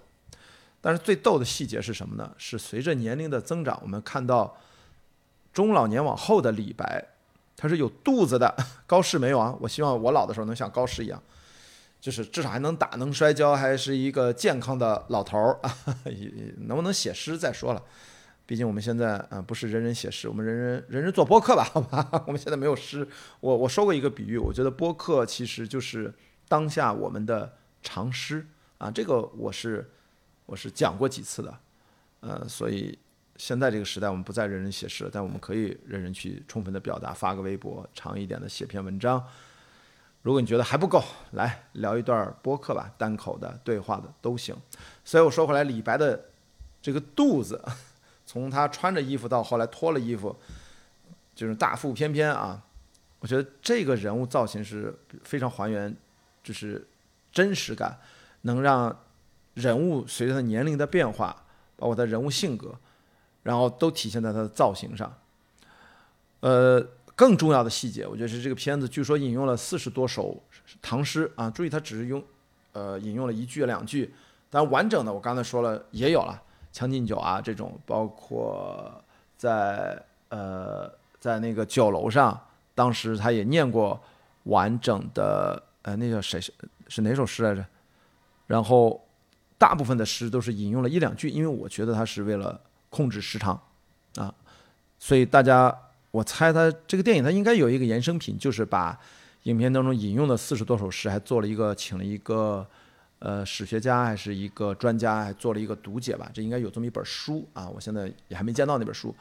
[0.81, 2.31] 但是最逗的细节是什么呢？
[2.37, 4.57] 是随着年龄的增长，我们看到
[5.51, 7.05] 中老年往后的李白，
[7.57, 8.55] 他是有肚子的。
[8.87, 9.55] 高适没有啊？
[9.61, 11.21] 我希望我老的时候能像高适一样。
[12.01, 15.75] 就是至少还能打能摔跤，还是一个健康的老头儿 啊！
[16.59, 17.83] 能不能写诗再说了，
[18.49, 22.23] 毕竟我们现在啊不是人人写诗，我们人人人人做播客吧， 好吧？
[22.25, 23.07] 我们现在没有诗。
[23.41, 26.12] 我我说过一个比喻，我觉得播客其实就是
[26.47, 28.43] 当下我们的长诗
[28.79, 28.89] 啊。
[28.89, 29.88] 这个我是
[30.47, 31.59] 我是讲过几次的，
[32.21, 32.97] 呃，所以
[33.38, 39.23] 现在这个时代我们不再人人写诗了，但我们可以人人去充分的表达，发个微博，长一点的写篇文章。
[40.23, 44.55] 如果你觉得还不够，来聊一段播客吧，单口的、对话的都行。
[45.05, 46.31] 所以我说回来，李白的
[46.81, 47.63] 这个肚子，
[48.29, 50.35] 从他穿着衣服到后来脱了衣服，
[51.33, 52.63] 就是大腹翩翩啊。
[53.21, 55.91] 我觉得这个人物造型是非常还原，
[56.43, 56.87] 就是
[57.31, 57.97] 真实感，
[58.43, 58.95] 能让
[59.55, 61.43] 人物随着他年龄的变化，
[61.75, 62.75] 包括他人物性格，
[63.41, 65.11] 然后都体现在他的造型上。
[66.41, 66.79] 呃，
[67.15, 70.39] 更重要的细节，我觉得是这个片子据说引用了四十多首
[70.83, 72.23] 唐诗啊，注意他只是用
[72.73, 74.13] 呃引用了一句两句，
[74.51, 79.03] 但完整的我刚才说了也有了《将进酒》啊这种，包括
[79.38, 82.39] 在呃在那个酒楼上，
[82.75, 84.01] 当时他也念过
[84.43, 86.53] 完整的呃那叫谁是
[86.88, 87.65] 是哪首诗来着？
[88.47, 89.05] 然后
[89.58, 93.62] 大部分的诗都是引用了一两句，因为我觉得他是为了控制时长
[94.15, 94.34] 啊，
[94.97, 95.75] 所以大家。
[96.12, 98.99] 我猜他这个电影，他应该有一个衍生品，就是把
[99.43, 102.65] 影片当中引用的四十多首诗，还做了一个请了一个
[103.19, 106.29] 呃史学家还是一个专家，还做了一个读解吧。
[106.34, 109.15] 这应该有这么一本书啊，我现在也还没见到那本书。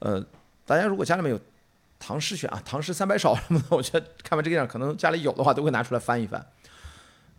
[0.00, 0.24] 呃，
[0.66, 1.40] 大家如果家里面有
[1.98, 6.46] 唐诗选啊，唐诗三百首 什么的，我觉得看完这个电影，可能家里有的话都会拿出来翻一翻。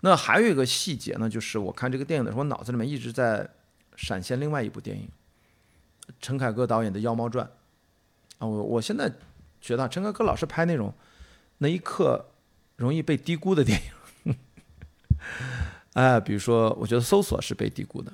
[0.02, 3.50] 那还有一个细节呢，就是我看这个电影的时候，脑子里面一直在
[3.96, 5.10] 闪现另外一部电影，
[6.22, 7.46] 陈凯歌导演的《妖猫传》。
[8.38, 9.12] 啊，我我现在
[9.60, 10.94] 觉得陈凯歌老是拍那种
[11.58, 12.28] 那一刻
[12.78, 13.82] 容易被低估的电
[14.26, 14.36] 影，
[15.94, 18.14] 哎，比如说，我觉得《搜索》是被低估的，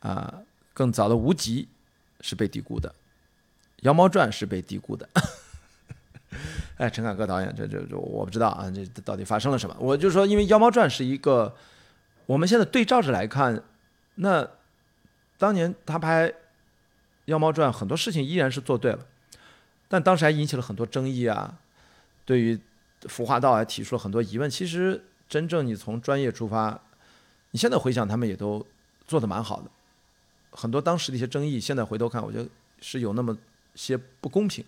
[0.00, 0.40] 啊，
[0.72, 1.62] 更早的《无极》
[2.20, 2.88] 是被低估的，
[3.82, 5.08] 《妖猫传》是被低估的。
[6.78, 9.76] 哎，陈凯歌导演，这这这我不知道啊，这到底发生了什么？
[9.78, 11.54] 我就说，因为《妖猫传》是一个
[12.26, 13.62] 我们现在对照着来看，
[14.16, 14.48] 那
[15.38, 16.28] 当年他拍
[17.26, 19.06] 《妖猫传》，很多事情依然是做对了。
[19.86, 21.58] 但当时还引起了很多争议啊，
[22.24, 22.58] 对于
[23.02, 24.50] 服化道还提出了很多疑问。
[24.50, 26.80] 其实真正你从专业出发，
[27.54, 28.66] 你现在回想他们也都
[29.06, 29.70] 做得蛮好的。
[30.50, 32.48] 很多当时的一些争议，现在回头看，我觉得
[32.80, 33.36] 是有那么
[33.76, 34.64] 些不公平。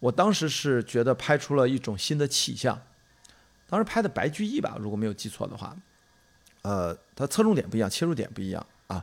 [0.00, 2.78] 我当时是觉得拍出了一种新的气象。
[3.66, 5.74] 当时拍的白居易吧，如果没有记错的话，
[6.60, 9.02] 呃，他侧重点不一样，切入点不一样啊，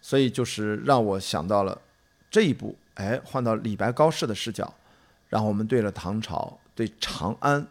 [0.00, 1.76] 所以就是让我想到了
[2.30, 2.76] 这一部。
[2.94, 4.72] 哎，换到李白、高适的视角，
[5.28, 7.66] 然后我们对了唐朝、对长安，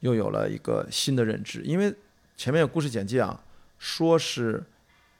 [0.00, 1.62] 又有了一个新的认知。
[1.62, 1.94] 因为
[2.36, 3.40] 前面有故事简介啊，
[3.82, 4.64] 说是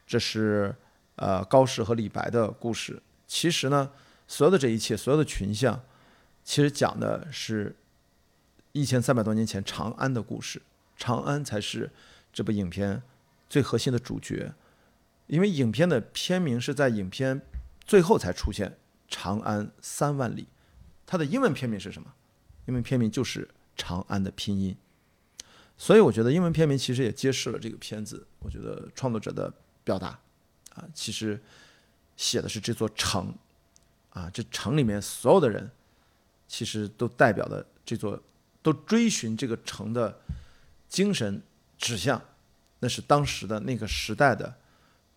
[0.07, 0.73] 这是
[1.17, 3.03] 呃高适和李白的故事。
[3.27, 3.91] 其实呢，
[4.25, 5.83] 所有的这一切，所有的群像，
[6.45, 7.75] 其实讲的是
[8.71, 10.61] 一千三百多年前长安的故事。
[10.95, 11.91] 长安才是
[12.31, 13.03] 这部影片
[13.49, 14.53] 最核心的主角，
[15.27, 17.41] 因为影片的片名是在影片
[17.85, 18.77] 最后才出现。
[19.09, 20.47] 长安三万里，
[21.05, 22.13] 它的英文片名是什么？
[22.67, 24.77] 英文片名就是长安的拼音。
[25.77, 30.19] 所以我觉得英文片名其实也揭示了这个片子，我觉得创作者的表达
[30.75, 31.41] 啊，其实
[32.15, 33.33] 写的是这座城
[34.11, 35.69] 啊，这城里面所有的人，
[36.47, 38.21] 其实都代表的这座，
[38.61, 40.19] 都追寻这个城的
[40.87, 41.41] 精神
[41.77, 42.21] 指向，
[42.79, 44.55] 那是当时的那个时代的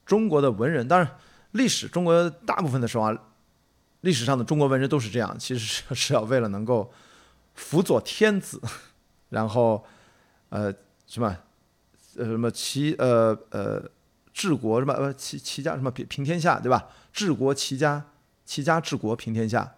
[0.04, 0.86] 中国的文人。
[0.88, 1.18] 当然，
[1.52, 3.22] 历史中国大部分的时候啊。
[4.02, 6.92] 历史上的中国文人都是这样，其实是是要为了能够
[7.54, 8.60] 辅佐天子，
[9.30, 9.84] 然后
[10.56, 10.72] 呃
[11.06, 11.36] 什么
[12.16, 13.84] 呃什么齐呃呃
[14.32, 16.88] 治国什么呃齐齐家什么平平天下对吧？
[17.12, 18.06] 治国齐家
[18.46, 19.76] 齐家治国平天下，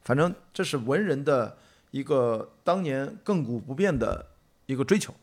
[0.00, 1.58] 反正这是文人的
[1.90, 4.30] 一个当年亘古不变的
[4.64, 5.14] 一个追求，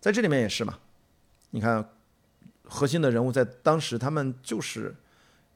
[0.00, 0.78] 在这里面也是嘛。
[1.52, 1.88] 你看
[2.64, 4.94] 核心的人物在当时，他们就是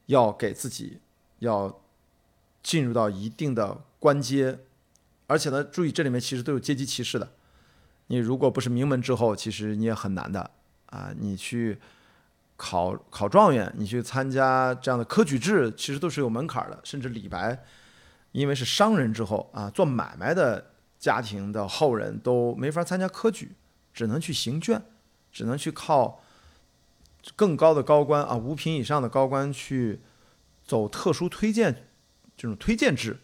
[0.07, 1.01] 要给自己
[1.41, 1.79] 要。
[2.61, 4.59] 进入到一定的关阶，
[5.27, 7.33] 而且呢，注意这里面其实都有阶级歧视的。
[8.09, 10.51] 你如果不是名门之后，其实你也很难的
[10.87, 11.11] 啊。
[11.17, 11.79] 你去
[12.57, 16.79] 考考状元，你去参加这样的科举制，其实都是有门槛的。
[16.83, 17.65] 甚至李白，
[18.33, 23.53] 因为是商人之后啊，做买卖的家庭的后人都没法参加科举，
[23.95, 24.83] 只能去行卷，
[25.31, 26.21] 只能去靠
[27.37, 30.01] 更高的高官啊，五品以上的高官去
[30.65, 31.85] 走特殊推荐。
[32.41, 33.19] 这种推荐制，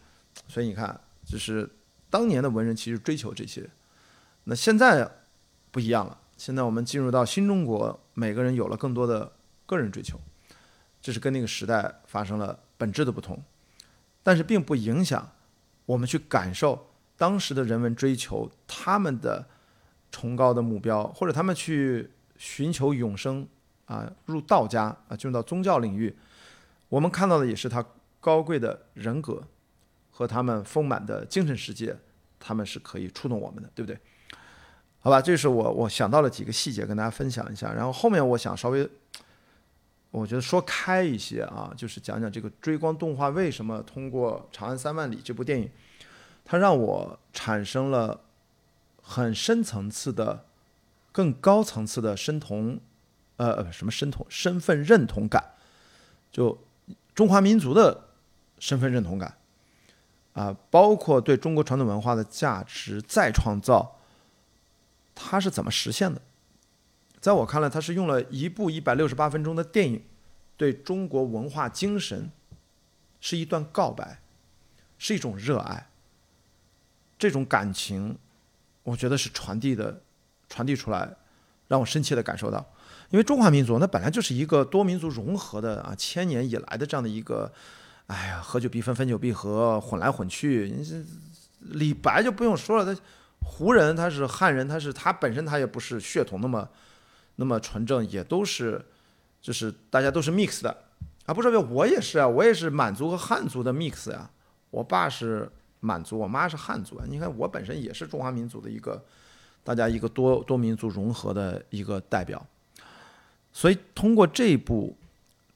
[0.48, 1.70] 所以你看，就是
[2.10, 3.64] 当年的文人其实追求这些，
[4.44, 5.10] 那现在
[5.70, 6.18] 不一样了。
[6.36, 9.32] 现在我们进入到新中国，每个人有了更多的
[9.66, 10.20] 个人追求，
[11.00, 13.42] 这是跟那个时代发生了本质的不同，
[14.22, 15.30] 但是并不影响
[15.86, 19.46] 我们去感受当时的人文追求他们的
[20.10, 23.46] 崇高的目标，或者他们去寻求永生
[23.86, 26.14] 啊，入道家啊，进入到宗教领域，
[26.88, 27.84] 我们看到的也是他。
[28.24, 29.46] 高贵的人格
[30.10, 31.94] 和他们丰满的精神世界，
[32.40, 34.00] 他们是可以触动我们的，对不对？
[35.04, 37.70] 好吧，这是我我想到了几个细节跟大家分享一下。
[37.74, 38.88] 然后后面我想稍微，
[40.10, 45.70] 我觉得说开一些啊，就是讲讲这个追光动画为什么通过《长安三万里》这部电影，
[46.42, 48.18] 它让我产生了
[49.02, 50.46] 很深层次的、
[51.12, 52.80] 更高层次的身同
[53.36, 55.50] 呃呃什么身同身份认同感，
[56.32, 56.58] 就
[57.14, 58.08] 中华民族的
[58.58, 59.36] 身份认同感
[60.32, 64.00] 啊，包括对中国传统文化的价值再创造，
[65.14, 66.20] 它是怎么实现的？
[67.20, 70.02] 在我看来，它是用了一部一百六十八分钟的电影，
[70.56, 72.30] 对中国文化精神
[73.20, 74.20] 是一段告白，
[74.98, 75.88] 是一种热爱。
[77.16, 78.18] 这种感情，
[78.82, 80.02] 我觉得是传递的，
[80.48, 81.16] 传递出来，
[81.68, 82.66] 让我深切的感受到。
[83.10, 87.50] 因为中华民族那本来就是一个多民族融合的啊，千年以来的这样的一个，
[88.08, 90.74] 哎呀，合久必分，分久必合，混来混去。
[91.60, 93.00] 李白就不用说了，他
[93.44, 96.68] 胡人，他是汉人，他是他本身他也不是血统那么。
[97.36, 98.80] 那么纯正也都是，
[99.40, 100.84] 就是大家都是 mix 的
[101.26, 104.30] 啊，不是我也是啊，我也是满族和汉族的 mix 呀。
[104.70, 107.04] 我爸是满族，我妈是汉族啊。
[107.08, 109.04] 你看我本身也是中华民族的一个，
[109.64, 112.46] 大家一个多多民族融合的一个代表。
[113.52, 114.96] 所以通过这部《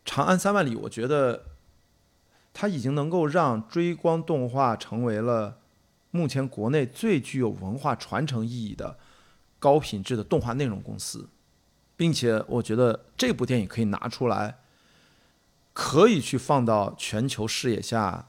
[0.04, 1.44] 长安三万里》，我觉得
[2.52, 5.58] 它已经能够让追光动画成为了
[6.10, 8.98] 目前国内最具有文化传承意义的
[9.58, 11.28] 高品质的动画内容公司。
[11.98, 14.58] 并且我觉得这部电影可以拿出来，
[15.72, 18.28] 可以去放到全球视野下，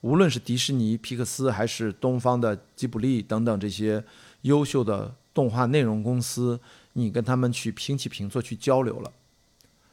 [0.00, 4.02] 无论是迪士尼、皮克斯，还是东方的吉卜力等等这些
[4.42, 6.58] 优秀的动画内容公司，
[6.94, 9.12] 你跟他们去平起平坐去交流了。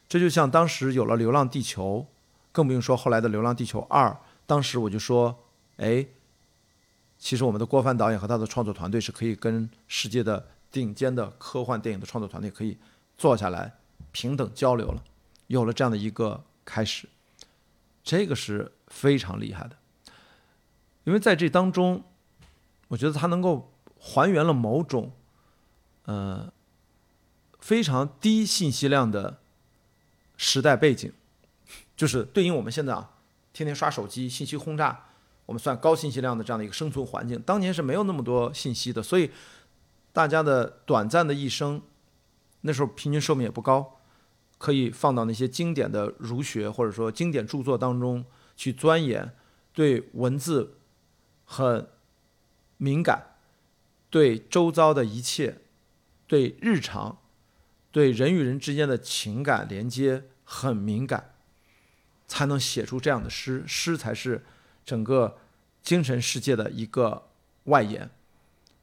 [0.10, 2.08] 这就像当时有了《流浪地球》，
[2.52, 4.10] 更不用说后来的《流浪地球二》。
[4.48, 5.44] 当时我就说，
[5.76, 6.04] 哎，
[7.18, 10.48] 其实我们的郭帆导演和他的创作团队是可以跟世界的。
[10.70, 12.78] 顶尖的科幻电影的创作团队可以
[13.18, 13.78] 坐下来
[14.12, 15.02] 平等交流了，
[15.48, 17.08] 有了这样的一个开始，
[18.04, 19.78] 这个是非常厉害的。
[21.06, 22.04] 因为在这当中，
[22.90, 25.14] 我觉得他能够还原了某种
[26.04, 26.52] 呃
[27.60, 29.40] 非常低信息量的
[30.36, 31.14] 时代背景，
[31.96, 33.12] 就是对应我们现在啊，
[33.54, 35.07] 天天刷手机，信息轰炸，
[35.48, 37.42] 我们算高信息量的这样的一个生存环境。
[37.42, 39.32] 当年是没有那么多信息的，所以。
[40.14, 41.80] 大家的短暂的一生，
[42.62, 44.00] 那时候平均寿命也不高，
[44.58, 49.36] 可以放到那些经典的儒学或者说经典著作当中去钻研，
[49.74, 50.80] 对文字
[51.46, 51.88] 很
[52.78, 53.36] 敏感，
[54.10, 55.60] 对周遭的一切，
[56.26, 57.20] 对日常，
[57.92, 61.36] 对人与人之间的情感连接很敏感，
[62.28, 63.64] 才能写出这样的诗。
[63.68, 64.44] 诗才是
[64.88, 65.38] 整个
[65.84, 67.28] 精神世界的一个
[67.66, 68.10] 外延，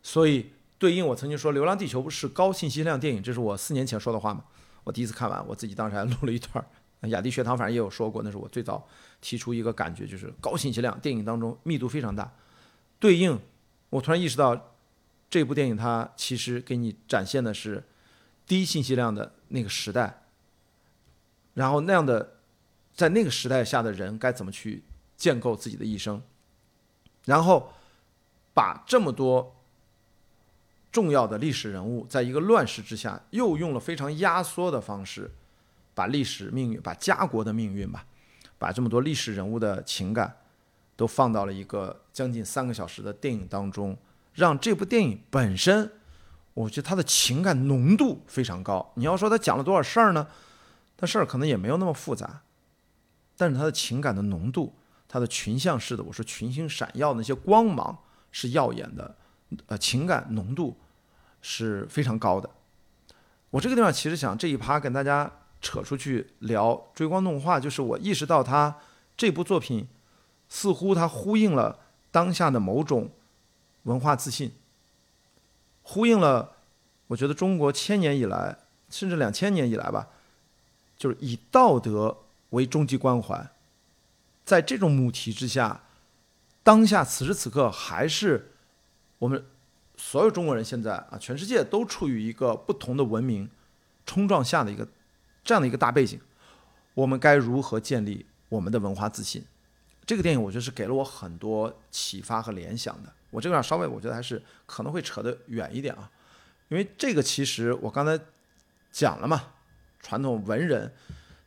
[0.01, 0.53] 所以。
[0.77, 4.45] 对应我曾经说《流浪地球》是高信息量电影，这是我四年前说的话嘛？
[4.83, 6.63] 我第一次看完，我自己当时还录了一段。
[7.03, 8.87] 雅迪学堂反正也有说过，那是我最早
[9.23, 12.31] 提出一个感觉，就是高信息量电影当中密度非常大。
[12.99, 13.41] 对应，
[13.89, 14.75] 我突然意识到，
[15.31, 17.85] 这部电影它其实给你展现的是
[18.47, 20.25] 低信息量的那个时代，
[21.55, 22.41] 然后那样的
[22.93, 24.83] 在那个时代下的人该怎么去
[25.17, 26.23] 建构自己的一生，
[27.25, 27.73] 然后
[28.53, 29.55] 把这么多。
[30.93, 35.29] 重要的历史人物，在一个乱世之下，又用了非常压缩的方式，
[35.93, 38.07] 把历史命运、把家国的命运吧，
[38.59, 40.37] 把这么多历史人物的情感，
[40.95, 43.99] 都放到了一个将近三个小时的电影当中，
[44.35, 45.91] 让这部电影本身，
[46.55, 48.93] 我觉得它的情感浓度非常高。
[48.95, 50.29] 你要说它讲了多少事儿呢？
[50.97, 52.43] 它事儿可能也没有那么复杂，
[53.37, 54.73] 但是它的情感的浓度，
[55.15, 57.97] 它的群像式的，我说群星闪耀那些光芒
[58.33, 59.15] 是耀眼的，
[59.67, 60.77] 呃，情感浓度。
[61.47, 62.49] 是非常高的。
[63.51, 68.75] 我这个地方其实想这一趴跟大家扯出去聊追光动画，就是我意识到它
[69.15, 69.87] 这部作品
[70.49, 73.11] 似乎它呼应了当下的某种
[73.83, 74.53] 文化自信，
[75.83, 76.57] 呼应了
[77.09, 78.57] 我觉得中国千年以来
[78.89, 80.09] 甚至两千年以来吧，
[80.97, 82.17] 就是以道德
[82.51, 83.51] 为终极关怀，
[84.45, 85.83] 在这种母题之下，
[86.63, 88.53] 当下此时此刻还是
[89.19, 89.45] 我们。
[89.97, 93.49] 所有中国人现在啊，全世界都处于一个不同的文明
[94.05, 94.89] 冲撞下的一个
[95.45, 96.21] 这样的一个大背景，
[96.95, 99.45] 我们该如何建立我们的文化自信？
[100.05, 103.13] 这个电影我觉得是给了我很多启发和联想的。
[103.31, 106.11] 我这个稍微我觉得还是可能会扯得远一点啊，
[106.71, 108.19] 因为这个其实我刚才
[108.91, 109.53] 讲了嘛，
[110.01, 110.93] 传统文人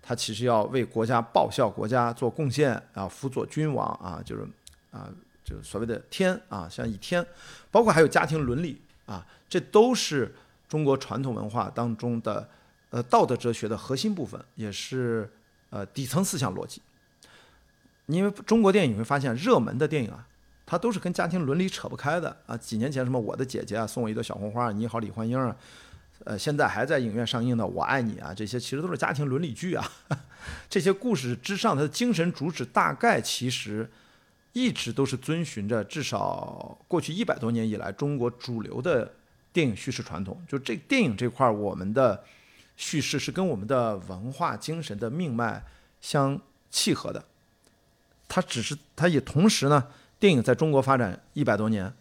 [0.08, 4.48] 他其实要为国家报效国家做贡献啊，辅佐君王啊，就是
[4.92, 5.10] 啊。
[5.44, 7.26] 就所谓的天啊，像以天，
[7.72, 10.36] 包括还有家庭伦理啊，这都是
[10.68, 12.50] 中国传统文化当中的
[12.90, 15.32] 呃道德哲学的核心部分，也是
[15.70, 16.82] 呃底层思想逻辑。
[18.08, 20.28] 因为中国电影你会发现，热门的电影啊，
[20.66, 22.58] 它都是跟家庭伦理扯不开的啊。
[22.58, 25.56] 几年前什么我的姐姐啊，送我一朵小红花，你好李焕英啊，
[26.26, 29.92] 呃，现在还在影院上映的《我爱你》啊，这些其实都是家庭伦理剧啊。
[30.70, 33.90] 这些故事之上，它的精神主旨大概其实
[34.54, 39.14] 一直都是遵循着至少过去一百多年以来中国主流的
[39.54, 40.42] 电影叙事传统。
[40.48, 42.24] 就这电影这块，我们的
[42.76, 45.64] 叙事是跟我们的文化精神的命脉
[46.02, 46.40] 相
[46.70, 47.24] 契合的。
[48.28, 49.88] 它只是，它也同时呢，
[50.20, 51.94] 电影在中国发展一百多年，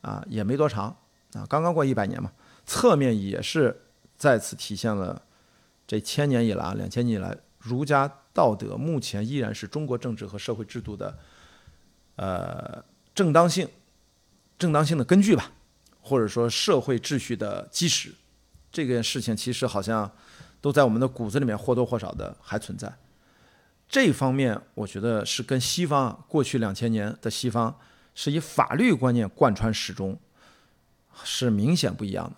[0.00, 0.96] 啊，也没多长
[1.32, 2.30] 啊，刚刚过一百年嘛。
[2.66, 3.84] 侧面也是
[4.16, 5.22] 再次体现了
[5.86, 11.18] 这千年以来、两千年以来儒家道德目前依然是中国政治和社会制度的
[12.16, 13.68] 呃正当性、
[14.58, 15.52] 正当性的根据吧，
[16.00, 18.12] 或者说社会秩序的基石。
[18.72, 20.10] 这件事情其实好像
[20.60, 22.92] 都在我们的骨子里面或多或少的还存在。
[23.88, 27.78] 这方面我觉得是跟西方过去两千年的西方
[28.14, 30.18] 是以法律观念贯穿始终，
[31.22, 32.36] 是明显不一样的。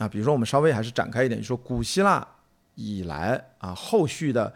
[0.00, 2.26] 啊，比如说我们稍微还是展开一点，就说古希腊
[2.74, 4.50] 以来啊，后续的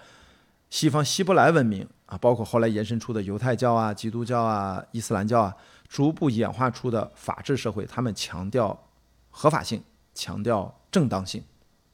[0.70, 5.54] 西方希伯来文明啊，包括后来延伸出的犹太教啊、基督教啊、伊斯兰教啊，
[5.86, 8.88] 逐步演化出的法治社会，他们强调
[9.28, 9.84] 合法性，
[10.14, 11.44] 强调正当性，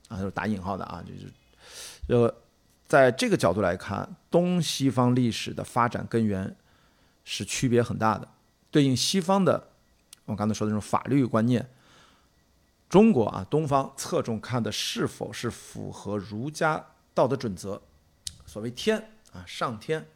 [0.07, 1.33] 啊，就是打引号的啊，就是，
[2.07, 2.33] 呃，
[2.87, 6.57] 在这个角度来看，东西方历史的发展根源
[7.25, 8.29] 是区别很大的，
[8.71, 9.67] 对应西方的
[10.27, 11.69] 我刚才说的那种法律观念。
[12.91, 16.85] 中国啊，东方侧重看的是否是符合儒家
[17.15, 17.81] 道德准则，
[18.45, 20.09] 所谓天啊，上天，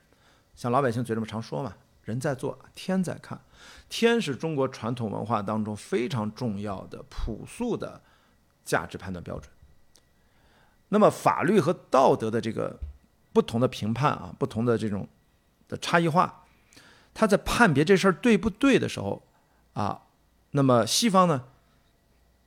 [0.57, 3.41] 像老百姓嘴里面常说嘛，人在做，天在看，
[3.89, 8.03] 天是中国传统文化当中非常重要的朴素的
[8.65, 9.49] 价值判断标准。
[10.89, 12.81] 那么法律和道德的这个
[13.33, 15.09] 不同的评判啊，不同的这种
[15.69, 16.45] 的差异化，
[17.15, 19.23] 他在判别这事儿对不对的时候
[19.75, 20.03] 啊，
[20.51, 21.45] 那么西方呢？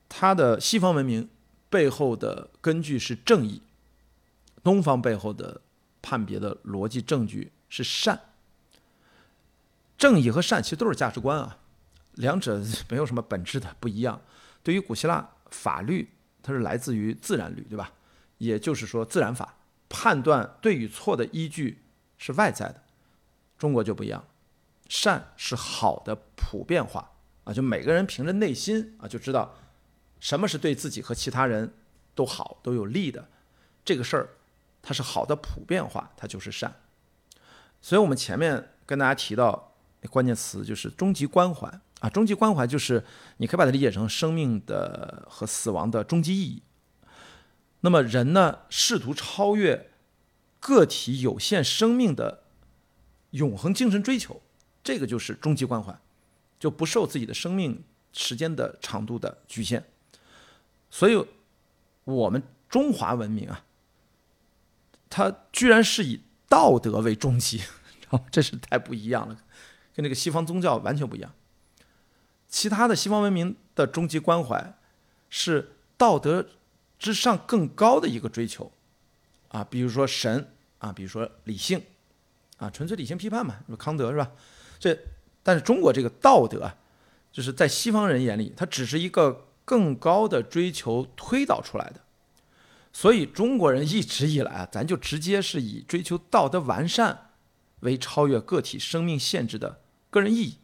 [0.10, 1.30] 它的西方文明
[1.70, 3.62] 背后的根据是正义，
[4.64, 5.62] 东方背后的
[6.02, 8.20] 判别的逻辑证据是善。
[9.98, 11.58] 正义和善其实都是价值观啊，
[12.14, 14.22] 两者没有什么本质的不一样。
[14.64, 16.10] 对于古希腊法律，
[16.42, 17.92] 它是来自于自然律，对吧？
[18.38, 19.56] 也就是说自然法
[19.90, 21.82] 判断对与错的依据
[22.18, 22.84] 是外在的。
[23.58, 24.24] 中国就不一样，
[24.88, 27.12] 善是好的普遍化
[27.44, 29.56] 啊，就每个人凭着内心啊就知道。
[30.20, 31.74] 什么是对自己和其他人
[32.16, 33.28] 都好都有利的
[33.86, 34.30] 这个事儿，
[34.82, 36.74] 它是好的普遍化，它就是善。
[37.82, 39.76] 所以我们前面跟大家提到
[40.10, 41.68] 关键词就是终极关怀
[42.00, 43.04] 啊，终极关怀就是
[43.38, 46.64] 你可以把它理解成生命的和死亡的终极意义。
[47.82, 49.92] 那么人呢，试图超越
[50.60, 52.44] 个体有限生命的
[53.32, 54.42] 永恒精神追求，
[54.84, 56.00] 这个就是终极关怀，
[56.60, 59.86] 就不受自己的生命时间的长度的局限。
[60.90, 61.26] 所以，
[62.06, 63.66] 我们中华文明啊，
[65.10, 67.62] 它居然是以道德为终极，
[68.32, 69.38] 这是太不一样了，
[69.94, 71.32] 跟这个西方宗教完全不一样。
[72.48, 74.74] 其他的西方文明的终极关怀
[75.30, 76.48] 是道德
[76.98, 78.72] 之上更高的一个追求，
[79.50, 81.84] 啊，比如说神啊，比如说理性，
[82.56, 84.32] 啊，纯粹理性批判嘛，康德是吧？
[84.80, 84.98] 这，
[85.44, 86.78] 但是中国这个道德啊，
[87.32, 89.44] 就是在西方人眼里，它只是一个。
[89.68, 92.00] 更高的追求推导出来的，
[92.94, 97.32] 所以中国人一直以来啊，咱就直接是以追求道德完善
[97.82, 100.58] 为超越个体生命限制的个人意义，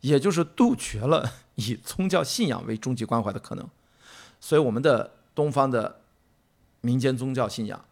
[0.00, 3.70] 也就是杜绝了以宗教信仰为终极关怀的可能。
[4.40, 6.00] 所以我们的东方的
[6.80, 7.84] 民间宗教信仰，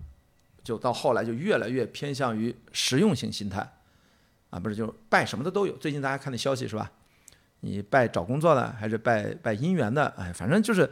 [0.65, 3.79] 就到后来就越来越偏向于实用性心态，
[4.51, 5.77] 啊，不是就拜什么的都有。
[5.77, 6.91] 最近大家看的消息是吧？
[7.61, 10.07] 你拜找工作的，还是拜拜姻缘的？
[10.17, 10.89] 哎，反正就是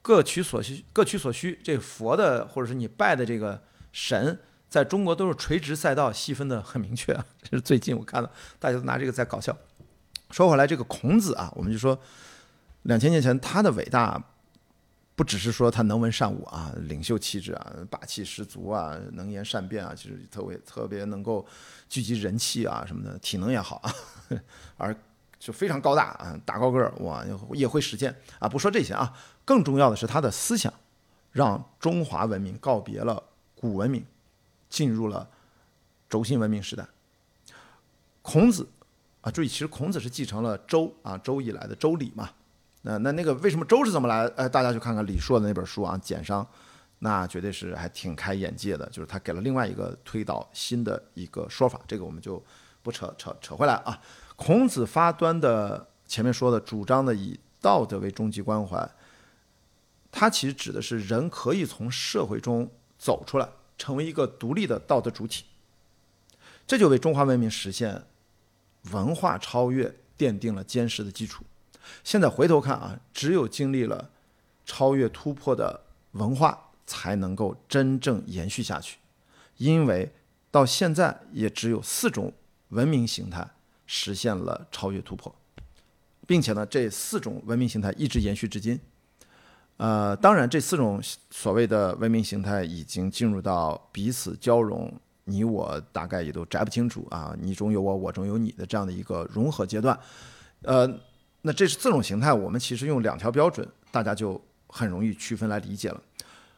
[0.00, 1.60] 各取所需，各取所需。
[1.62, 3.60] 这佛的，或者是你拜的这个
[3.92, 7.12] 神，在中国都是垂直赛道，细分的很明确。
[7.42, 9.54] 这是最近我看到大家都拿这个在搞笑。
[10.30, 12.00] 说回来，这个孔子啊，我们就说
[12.84, 14.22] 两千年前他的伟大，
[15.14, 21.46] 不只是说他能文善武啊，领袖气质啊，霸气十足啊，能言善辩啊，其实特别特别能够
[21.88, 23.92] 聚集人气啊什么的，体能也好啊，
[24.78, 24.96] 而。
[25.42, 28.48] 就非常高大啊，大高个儿哇，也会实践啊。
[28.48, 29.12] 不说这些啊，
[29.44, 30.72] 更重要的是他的思想，
[31.32, 33.20] 让中华文明告别了
[33.56, 34.06] 古文明，
[34.70, 35.28] 进入了
[36.08, 36.86] 轴心文明时代。
[38.22, 38.68] 孔子
[39.22, 42.30] 啊，注意，其实孔子是继承了周啊，周以来的周礼嘛。
[42.82, 44.24] 那那那个为什么周是怎么来？
[44.36, 46.44] 哎，大家去看看李硕的那本书啊，《简商》，
[47.00, 51.80] 那绝对是还挺开眼界的，就是他给了另外一个推导新的一个说法。
[51.88, 52.40] 这个我们就
[52.80, 54.00] 不扯扯扯回来啊。
[54.44, 58.90] 孔子发端的前面说的主张的以道德为终极关怀，
[60.10, 62.68] 它其实指的是人可以从社会中
[62.98, 65.44] 走出来，成为一个独立的道德主体。
[66.66, 68.04] 这就为中华文明实现
[68.90, 71.44] 文化超越奠定了坚实的基础。
[72.02, 74.10] 现在回头看啊，只有经历了
[74.66, 75.84] 超越突破的
[76.14, 78.98] 文化，才能够真正延续下去。
[79.58, 80.12] 因为
[80.50, 82.32] 到现在也只有四种
[82.70, 83.48] 文明形态
[83.94, 85.34] 实现了超越突破，
[86.26, 88.80] 并且呢，这四种文明形态一直延续至今。
[89.76, 90.98] 呃，当然，这四种
[91.30, 94.90] 所谓的文明形态已经进入到彼此交融，
[95.24, 99.98] 你我大概也都摘不清楚啊，你中有我，我中有你的这样的一个融合阶段。
[100.62, 100.88] 呃，
[101.42, 106.00] 那这是四种形态，我们其实用两条标准，大家就很容易区分来理解了。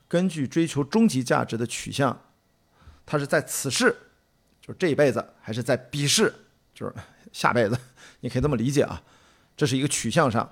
[0.06, 2.16] 根据追求终极价值的取向。
[3.06, 3.94] 它是在此世，
[4.62, 6.34] 就是这一辈子，还是在彼世，
[6.74, 6.94] 就是
[7.34, 7.76] 下辈子，
[8.22, 9.02] 你可以这么理解啊。
[9.56, 10.48] 这是一个取向上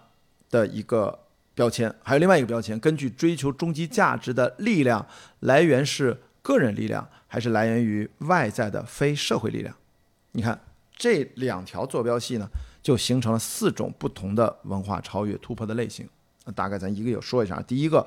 [0.51, 1.19] 的一个
[1.55, 1.95] 标签。
[2.03, 5.07] 还有另外一个标签，根据追求终极价值的力量
[5.41, 9.75] 来源是个人力量，还是来源于外在的非社会力量？
[10.33, 10.61] 你看
[10.97, 12.47] 这两条坐标系呢，
[12.83, 16.09] 就形成了四种不同的文化超越突破的类型。
[16.45, 17.63] 那大概咱一个有说一下。
[17.63, 18.03] 第一个，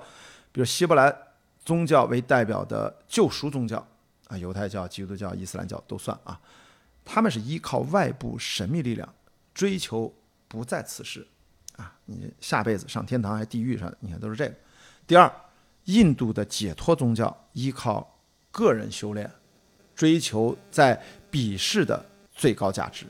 [0.51, 1.15] 比如希伯来
[1.63, 3.85] 宗教为代表的救赎宗教。
[4.27, 6.39] 啊，犹太教、基督教、伊斯兰教都算啊，
[7.05, 9.07] 他们是依靠外部神秘力量，
[9.53, 10.11] 追求
[10.47, 11.25] 不在此世，
[11.77, 14.55] 啊，你下辈子上天堂还是地狱上，你看都是这个。
[15.05, 15.31] 第二，
[15.85, 18.19] 印度的解脱宗教依靠
[18.51, 19.31] 个人修炼，
[19.95, 20.99] 追求在
[21.29, 22.03] 彼世的
[22.33, 23.05] 最高价值，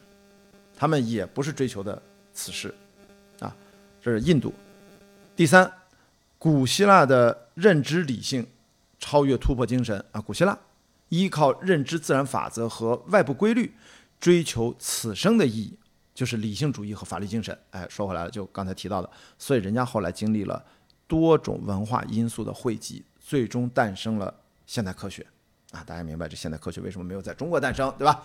[0.76, 2.00] 他们也不是追求的
[2.34, 2.76] 此世，
[3.40, 3.56] 啊，
[4.02, 4.54] 这是印度。
[5.38, 5.72] 第三，
[6.38, 8.46] 古希腊的认知理性，
[9.00, 10.58] 超越突破精神啊，古希腊。
[11.10, 13.72] 依靠认知自然法则和外部规律，
[14.20, 15.78] 追求此生的意义，
[16.14, 17.58] 就是理性主义和法律精神。
[17.72, 20.64] 哎，说回来了，就刚才提到的，所以人家后来经历了
[21.08, 24.34] 多种文化因素的汇集，最终诞生了
[24.66, 25.26] 现代科学。
[25.72, 28.24] 啊，大家明白这现代科学为什么没有在中国诞生，对吧？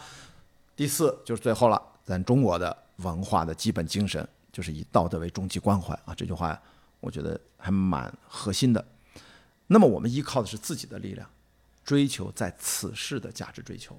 [0.77, 6.15] 第四就是最后了，咱中国的文化的基本精神就是以道德为终极关怀啊。
[6.15, 6.61] 这句话，
[7.01, 8.85] 我觉得还蛮核心的。
[9.67, 11.29] 那么我们依靠的是自己的力量。
[11.83, 13.99] 追求在此世的价值追求，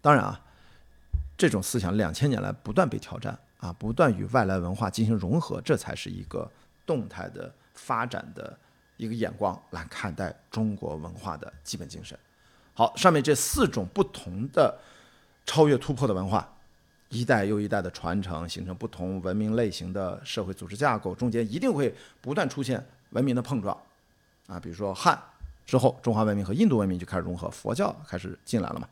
[0.00, 0.40] 当然啊，
[1.42, 6.48] 这种思想两千年来不断被挑战啊，不断与外来文化进行融合，这才是一个
[6.86, 8.56] 动态的发展的
[8.96, 12.16] 一个眼光来看待中国文化的基本精神。
[12.74, 14.78] 好，上面这四种不同的
[15.44, 16.48] 超越突破的文化，
[17.08, 22.80] 一代又一代的传承，形成不同文明类型的社会组织架构，中间一定会不断出现
[23.10, 23.76] 文明的碰撞
[24.46, 25.20] 啊，比如说汉。
[25.66, 28.88] 之后，中华文明和印度文明就开始融合，佛教开始进来了嘛。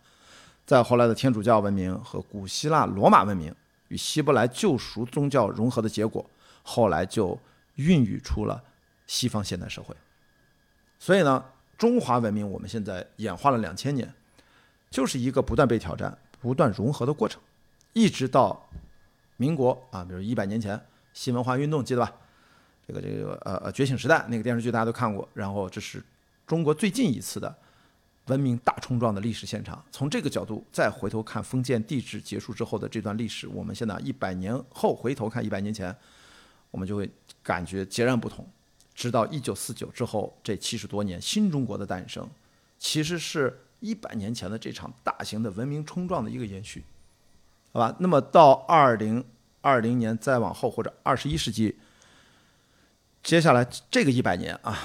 [0.71, 3.53] 在后来的天主教文明和古希腊罗马文明
[3.89, 6.25] 与希伯来救赎宗教融合的结果，
[6.63, 7.37] 后来就
[7.75, 8.63] 孕育出了
[9.05, 9.93] 西方现代社会。
[10.97, 11.45] 所以呢，
[11.77, 14.15] 中华文明我们现在演化了两千年，
[14.89, 17.43] 就是一个不断被挑战、不断融合的过程，
[17.93, 18.71] 一直到
[19.39, 20.81] 民国啊，比如一百年前
[21.13, 22.13] 新文化运动，记得吧？
[22.87, 26.01] 这个这个呃呃觉醒时代那个电视剧大家都看过，然后这是。
[26.47, 27.59] 中国最近一次的
[28.31, 35.95] 文明大冲撞的历史现场，从这个角度再回头看封建帝制结束之后的这段历史，我们现在一百年后回头看一百年前，
[36.71, 37.11] 我们就会
[37.43, 38.49] 感觉截然不同。
[38.95, 42.29] 直到一九四九之后这七十多年，新中国的诞生，
[42.79, 46.85] 其实是一百年前的这场大型的文明冲撞的一个延续，
[47.73, 47.97] 好吧？
[47.99, 49.25] 那么到二零
[49.61, 51.77] 二零年再往后，或者二十一世纪，
[53.25, 54.79] 接下来这个一百年啊。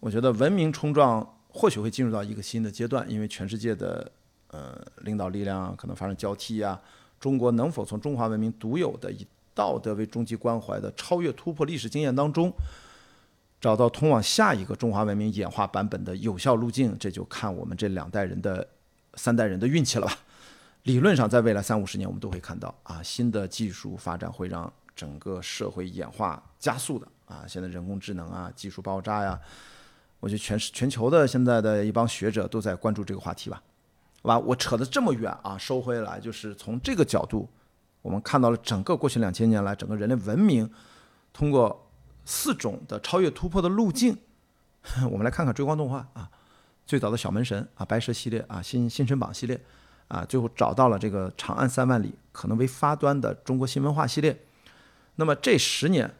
[0.00, 4.10] 我觉得文明冲撞或许会进入到一个新的阶段，因为全世界的
[4.48, 6.80] 呃领导力量可能发生交替啊。
[7.18, 12.50] 中国能否从中华文明独有的以道德为终极关怀的超越突破历史经验当中，
[13.60, 16.96] 找到通往下一个中华文明演化版本的有效路径？
[16.98, 18.66] 这就看我们这两代人的
[19.14, 20.16] 三代人的运气了吧。
[20.84, 27.44] 理论上，在未来三五十年，我们都会看到啊，新的技术发展会让整个社会演化加速的啊。
[27.46, 29.38] 现在人工智能啊，技术爆炸呀。
[30.20, 33.62] 我觉得全全球的现在的一帮学者都在关注这个话题吧，
[34.22, 34.38] 好吧？
[34.38, 37.48] 我扯得这么远啊，收回来就是从这个角度，
[38.02, 40.70] 我们看到了整个过去两千年来整个人类文明
[41.32, 41.90] 通过
[42.26, 44.18] 四种的超越突破的路径，
[45.10, 46.30] 我们来看看追光动画啊，
[46.84, 49.58] 最早的小门神啊，白蛇系列啊，新新神榜系列
[50.08, 54.38] 啊，最后找到了这个长安三万里可能为发端的中国新文化系列，
[55.14, 56.14] 那么这十年，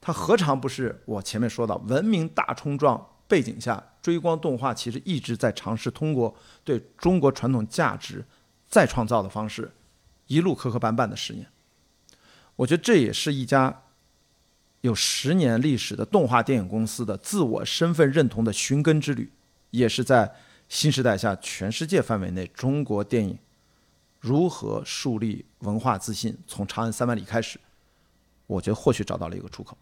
[0.00, 3.10] 它何尝不是我前面说的文明大冲撞？
[3.32, 8.22] 背景下，追光动画其实一直在尝试通过对中国传统价值
[8.68, 9.72] 再创造的方式，
[10.26, 11.46] 一路磕磕绊绊的十年。
[12.56, 13.84] 我觉得这也是一家
[14.82, 19.32] 有十年历史的动画电影公司的自我身份认同的寻根之旅，
[19.70, 20.34] 也是在
[20.68, 23.38] 新时代下全世界范围内中国电影
[24.20, 27.58] 如何树立文化自信，从《长安三万里》开始，
[28.46, 29.78] 我觉得或许找到了一个出口，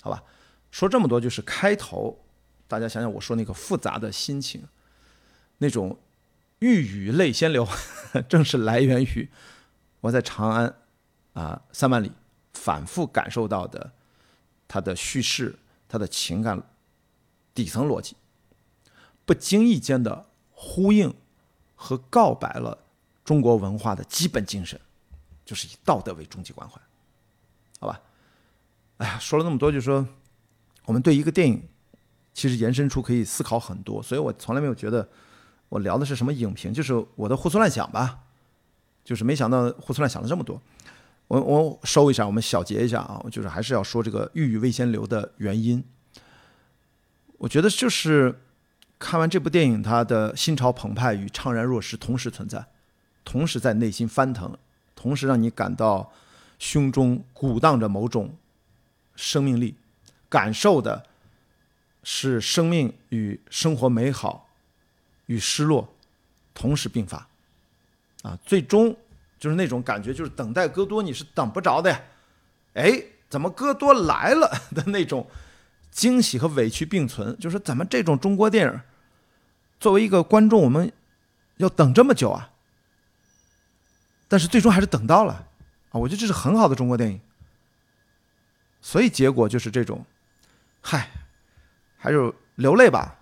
[0.00, 0.22] 好吧？
[0.70, 2.16] 说这么多就是开头，
[2.72, 4.66] 大家想想我说那个复杂的心情，
[5.58, 5.98] 那种
[6.60, 7.68] 欲语泪先流，
[8.30, 9.28] 正是来源于
[10.00, 10.74] 我在长安
[11.34, 12.10] 啊三万里
[12.54, 13.92] 反复感受到的。
[14.66, 16.62] 它的叙事，它的情感
[17.52, 18.16] 底层逻辑，
[19.26, 21.14] 不经意间的呼应
[21.74, 22.78] 和告白了
[23.22, 24.80] 中国文化的基本精神，
[25.44, 26.80] 就是以道德为终极关怀，
[27.80, 28.00] 好吧？
[28.96, 30.08] 哎呀，说了那么多，就说
[30.86, 31.68] 我们对一个电影
[32.34, 35.08] 其实延伸出可以思考很多，所以我从来没有觉得
[35.68, 38.20] 我聊的是什么影评，就是我的胡思乱想吧，
[39.04, 40.60] 就是没想到胡思乱想了这么多。
[41.28, 45.82] 我我收一下，我们小结一下啊，就是还是要说这个“欲语未先流”的原因。
[47.38, 48.40] 我觉得就是
[48.98, 52.66] 看完这部电影，他的心潮澎湃与怅然若失同时存在，
[53.24, 54.56] 同时在内心翻腾，
[54.94, 56.12] 同时让你感到
[56.58, 58.36] 胸中鼓荡着某种
[59.16, 59.76] 生命力，
[60.28, 61.06] 感受的
[62.02, 64.48] 是生命与生活美好
[65.26, 65.94] 与失落
[66.54, 67.28] 同时并发
[68.22, 68.96] 啊，最终。
[69.38, 72.00] 就是那种感觉，就是等待戈多你是等不着的呀，
[72.74, 75.28] 哎，怎么戈多来了的那种
[75.90, 77.36] 惊喜和委屈并存。
[77.40, 78.80] 就是怎么这种中国电影，
[79.80, 80.92] 作为一个观众，我们
[81.56, 82.52] 要等这么久啊，
[84.28, 85.48] 但是最终还是等到了
[85.90, 87.20] 啊，我觉得这是很好的中国电影。
[88.80, 90.06] 所以结果就是这种，
[90.80, 91.10] 嗨，
[92.02, 93.16] 还有流泪吧，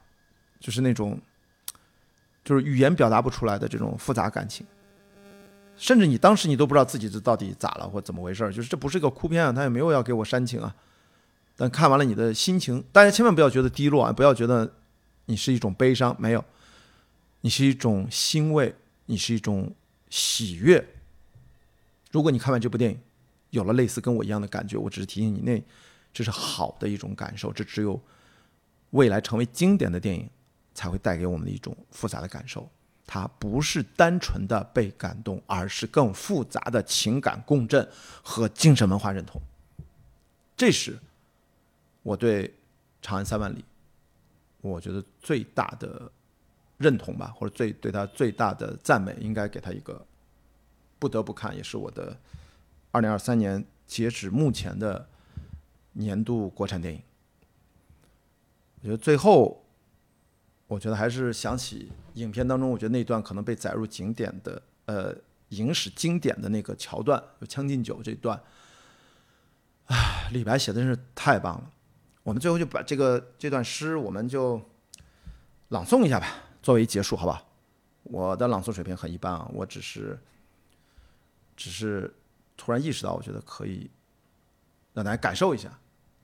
[0.58, 1.20] 就是那种，
[2.42, 4.66] 就是语言表达不出来的这种复杂感情。
[5.76, 10.74] 甚至你当时你都不知道自己这到底咋了或怎么回事就是这不是一个哭片啊，他也没有要给我煽情啊。
[11.56, 14.72] 但看完了你的心情，大家千万不要觉得低落啊，不要觉得
[15.26, 16.42] 你是一种悲伤，没有，
[17.42, 18.74] 你是一种欣慰，
[19.04, 19.74] 你是一种
[20.08, 20.82] 喜悦。
[22.10, 22.98] 如果你看完这部电影，
[23.50, 25.62] 有了类似跟我一样的感觉，我只是提醒你，那
[26.14, 28.00] 这是好的一种感受，这只有
[28.90, 30.28] 未来成为经典的电影
[30.74, 32.68] 才会带给我们的一种复杂的感受。
[33.06, 37.88] 它不是单纯的被感动，而是更复杂的情感共振
[38.22, 39.40] 和精神文化认同。
[40.56, 40.96] 这是
[42.04, 42.46] 我对
[43.02, 43.58] 《长安三万里》
[44.60, 46.10] 我觉得最大的
[46.78, 50.06] 认同吧，或者最对他最大的赞美，应该给他一个
[51.00, 52.16] 不得不看，也是我的
[52.92, 55.08] 二零二三年截止目前的
[55.94, 57.02] 年度国产电影。
[58.80, 59.64] 我觉得最后。
[60.66, 65.12] 我觉得还是想起影片当中，我觉得那段可能被载入经典的，呃，
[65.48, 68.40] 影史经典的那个桥段，就《将进酒》这段，
[69.86, 71.68] 唉，李白写的真是太棒了。
[72.22, 74.62] 我们最后就把这个这段诗，我们就
[75.70, 76.28] 朗诵一下吧，
[76.62, 77.42] 作为结束，好吧？
[78.04, 80.16] 我的朗诵水平很一般啊，我只是，
[81.56, 82.14] 只是
[82.56, 83.90] 突然意识到，我觉得可以
[84.92, 85.76] 让大家感受一下。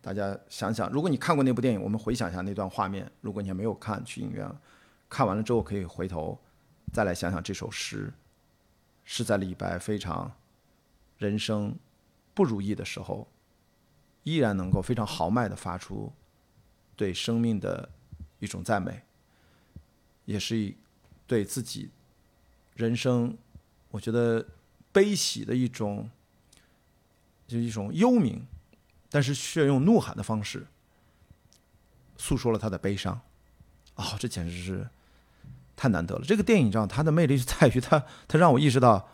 [0.07, 3.11] 大家想想，如果你看过那部电影，我们回想一下那段画面。
[3.23, 4.49] 如果你还没有看，去影院
[5.09, 6.39] 看完了之后，可以回头
[6.93, 8.15] 再来想想这首诗，
[9.03, 10.33] 是在李白非常
[11.19, 11.75] 人生
[12.35, 13.27] 不如意的时候，
[14.23, 16.13] 依然能够非常豪迈的发出
[16.95, 17.89] 对生命的
[18.39, 19.03] 一种赞美，
[20.25, 20.73] 也是
[21.27, 21.91] 对自己
[22.77, 23.37] 人生，
[23.91, 24.47] 我觉得
[24.93, 26.09] 悲喜的一种，
[27.49, 28.41] 就一种幽冥。
[29.17, 30.67] 但是却用怒喊的方式
[32.19, 33.19] 诉说了他的悲伤，
[33.95, 34.87] 哦，这简直是
[35.75, 36.23] 太难得了。
[36.23, 39.09] 这个电影，你知道，它的魅力是在于它，它让我意识到，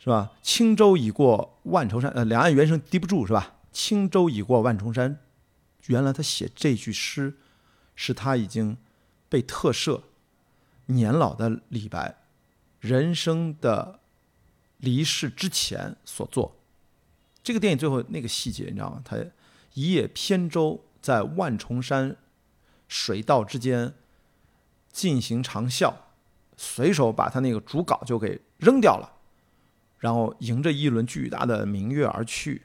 [0.00, 0.32] 是吧？
[0.42, 3.54] 轻舟已过万重山，呃，两岸猿声啼不住，是吧？
[3.70, 5.20] 轻舟已过万重山，
[5.86, 7.38] 原来他写这句诗，
[7.94, 8.76] 是他已经
[9.28, 10.02] 被特赦、
[10.86, 12.16] 年老的李白
[12.80, 14.00] 人生的
[14.78, 16.56] 离世之前所做。
[17.44, 19.00] 这个电影最后那个细节，你知道吗？
[19.04, 19.16] 他
[19.76, 22.16] 一叶扁舟在万重山
[22.88, 23.92] 水道之间
[24.90, 25.92] 进行长啸，
[26.56, 29.20] 随手把他那个竹稿就给扔掉了，
[29.98, 32.62] 然后迎着一轮巨大的明月而去。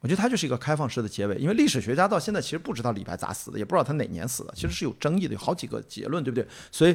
[0.00, 6.46] 我觉得它就是一个开放式的结尾，因为历史学家到现在其实不知道李白咋死的，也不知道他哪年死的，其实是有争议的，有好几个结论，对不对？
[6.70, 6.94] 所以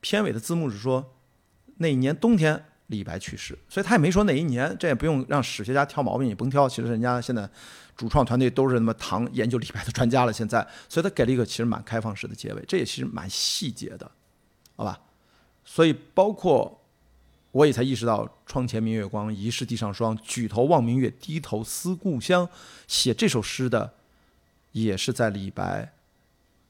[0.00, 1.14] 片尾的字幕是说
[1.76, 2.64] 那一年冬天。
[2.90, 6.68] 李白去世，所以他也没说哪一年，这也不用让史学家挑毛病，你甭挑。
[6.68, 7.48] 其实人家现在
[7.96, 10.32] 主创团队都是那么唐研究李白的专家了。
[10.32, 14.10] 现在，所以他给了一个其实蛮开放式的结尾，这也其实蛮细节的，
[14.76, 15.00] 好吧？
[15.64, 16.80] 所以包括
[17.52, 20.18] 我也才意识到“窗前明月光，疑是地上霜。
[20.24, 22.48] 举头望明月，低头思故乡”，
[22.88, 23.92] 写这首诗的
[24.72, 25.92] 也是在李白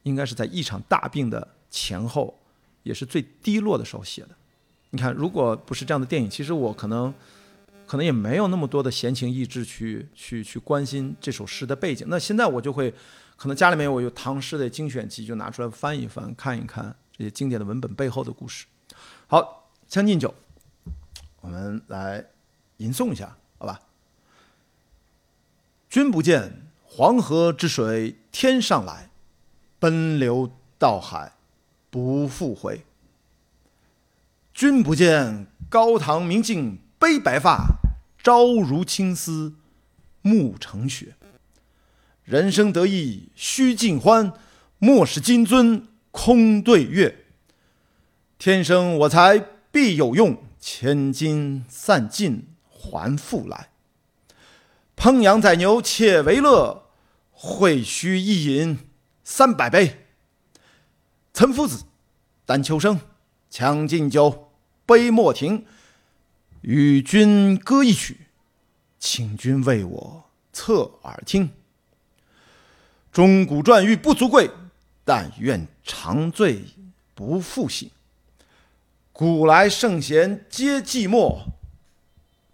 [0.02, 2.38] 应该是在一场大病的前后，
[2.82, 4.30] 也是最低落的时候写的。
[4.90, 7.14] 你看，如果不是这样的电影，其实我可能
[7.86, 12.06] 可能也没有那么多的闲情逸致去去去关心这首诗的背景。
[12.10, 12.92] 那现在我就会，
[13.36, 18.66] 可能家里面我有唐诗的精选集，就拿出来翻一翻，看一看这些经典的文本背后的故事。
[19.28, 19.40] 好，
[19.86, 20.34] 《将进酒》，
[21.40, 22.26] 我们来
[22.78, 23.80] 吟诵一下，好吧？
[25.88, 29.10] 君不见黄河之水天上来，
[29.78, 31.32] 奔流到海
[31.90, 32.84] 不复回。
[34.60, 37.78] 君不见高堂明镜悲白发，
[38.22, 39.54] 朝如青丝
[40.20, 41.14] 暮成雪。
[42.24, 44.34] 人生得意须尽欢，
[44.76, 47.24] 莫使金樽空对月。
[48.36, 49.42] 天生我材
[49.72, 53.70] 必有用，千金散尽还复来。
[54.94, 56.90] 烹羊宰牛且为乐，
[57.30, 58.80] 会须一饮
[59.24, 60.04] 三百杯。
[61.32, 61.84] 岑夫子，
[62.44, 63.00] 丹丘生，
[63.48, 64.49] 将进酒，
[64.90, 65.64] 杯莫停。
[66.62, 68.26] 与君歌一曲，
[68.98, 71.50] 请君为我侧耳听。
[73.12, 74.50] 钟鼓馔玉不足贵，
[75.04, 76.64] 但愿长醉
[77.14, 77.88] 不复醒。
[79.12, 81.44] 古来圣贤皆寂寞，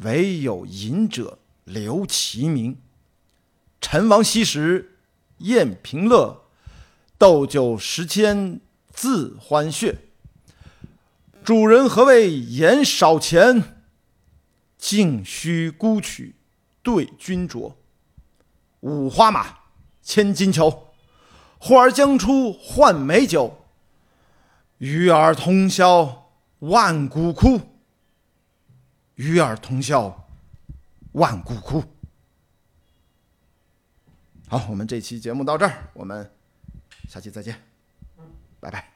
[0.01, 2.77] 惟有饮者留其名。
[3.81, 4.99] 陈王昔时
[5.39, 6.43] 宴平乐，
[7.17, 8.61] 斗酒十千
[8.95, 9.97] 恣欢谑。
[11.47, 13.85] 主人何为言少钱？
[14.77, 16.35] 径须沽取
[16.83, 17.75] 对君酌。
[18.81, 19.61] 五花马，
[20.03, 20.89] 千金裘，
[21.59, 23.65] 呼儿将出换美酒。
[24.79, 27.61] 与尔同销万古枯，
[29.15, 30.29] 与尔同销
[31.13, 31.85] 万古枯。
[34.49, 36.29] 好，我们这期节目到这儿，我们
[37.09, 37.63] 下期再见，
[38.59, 38.96] 拜拜。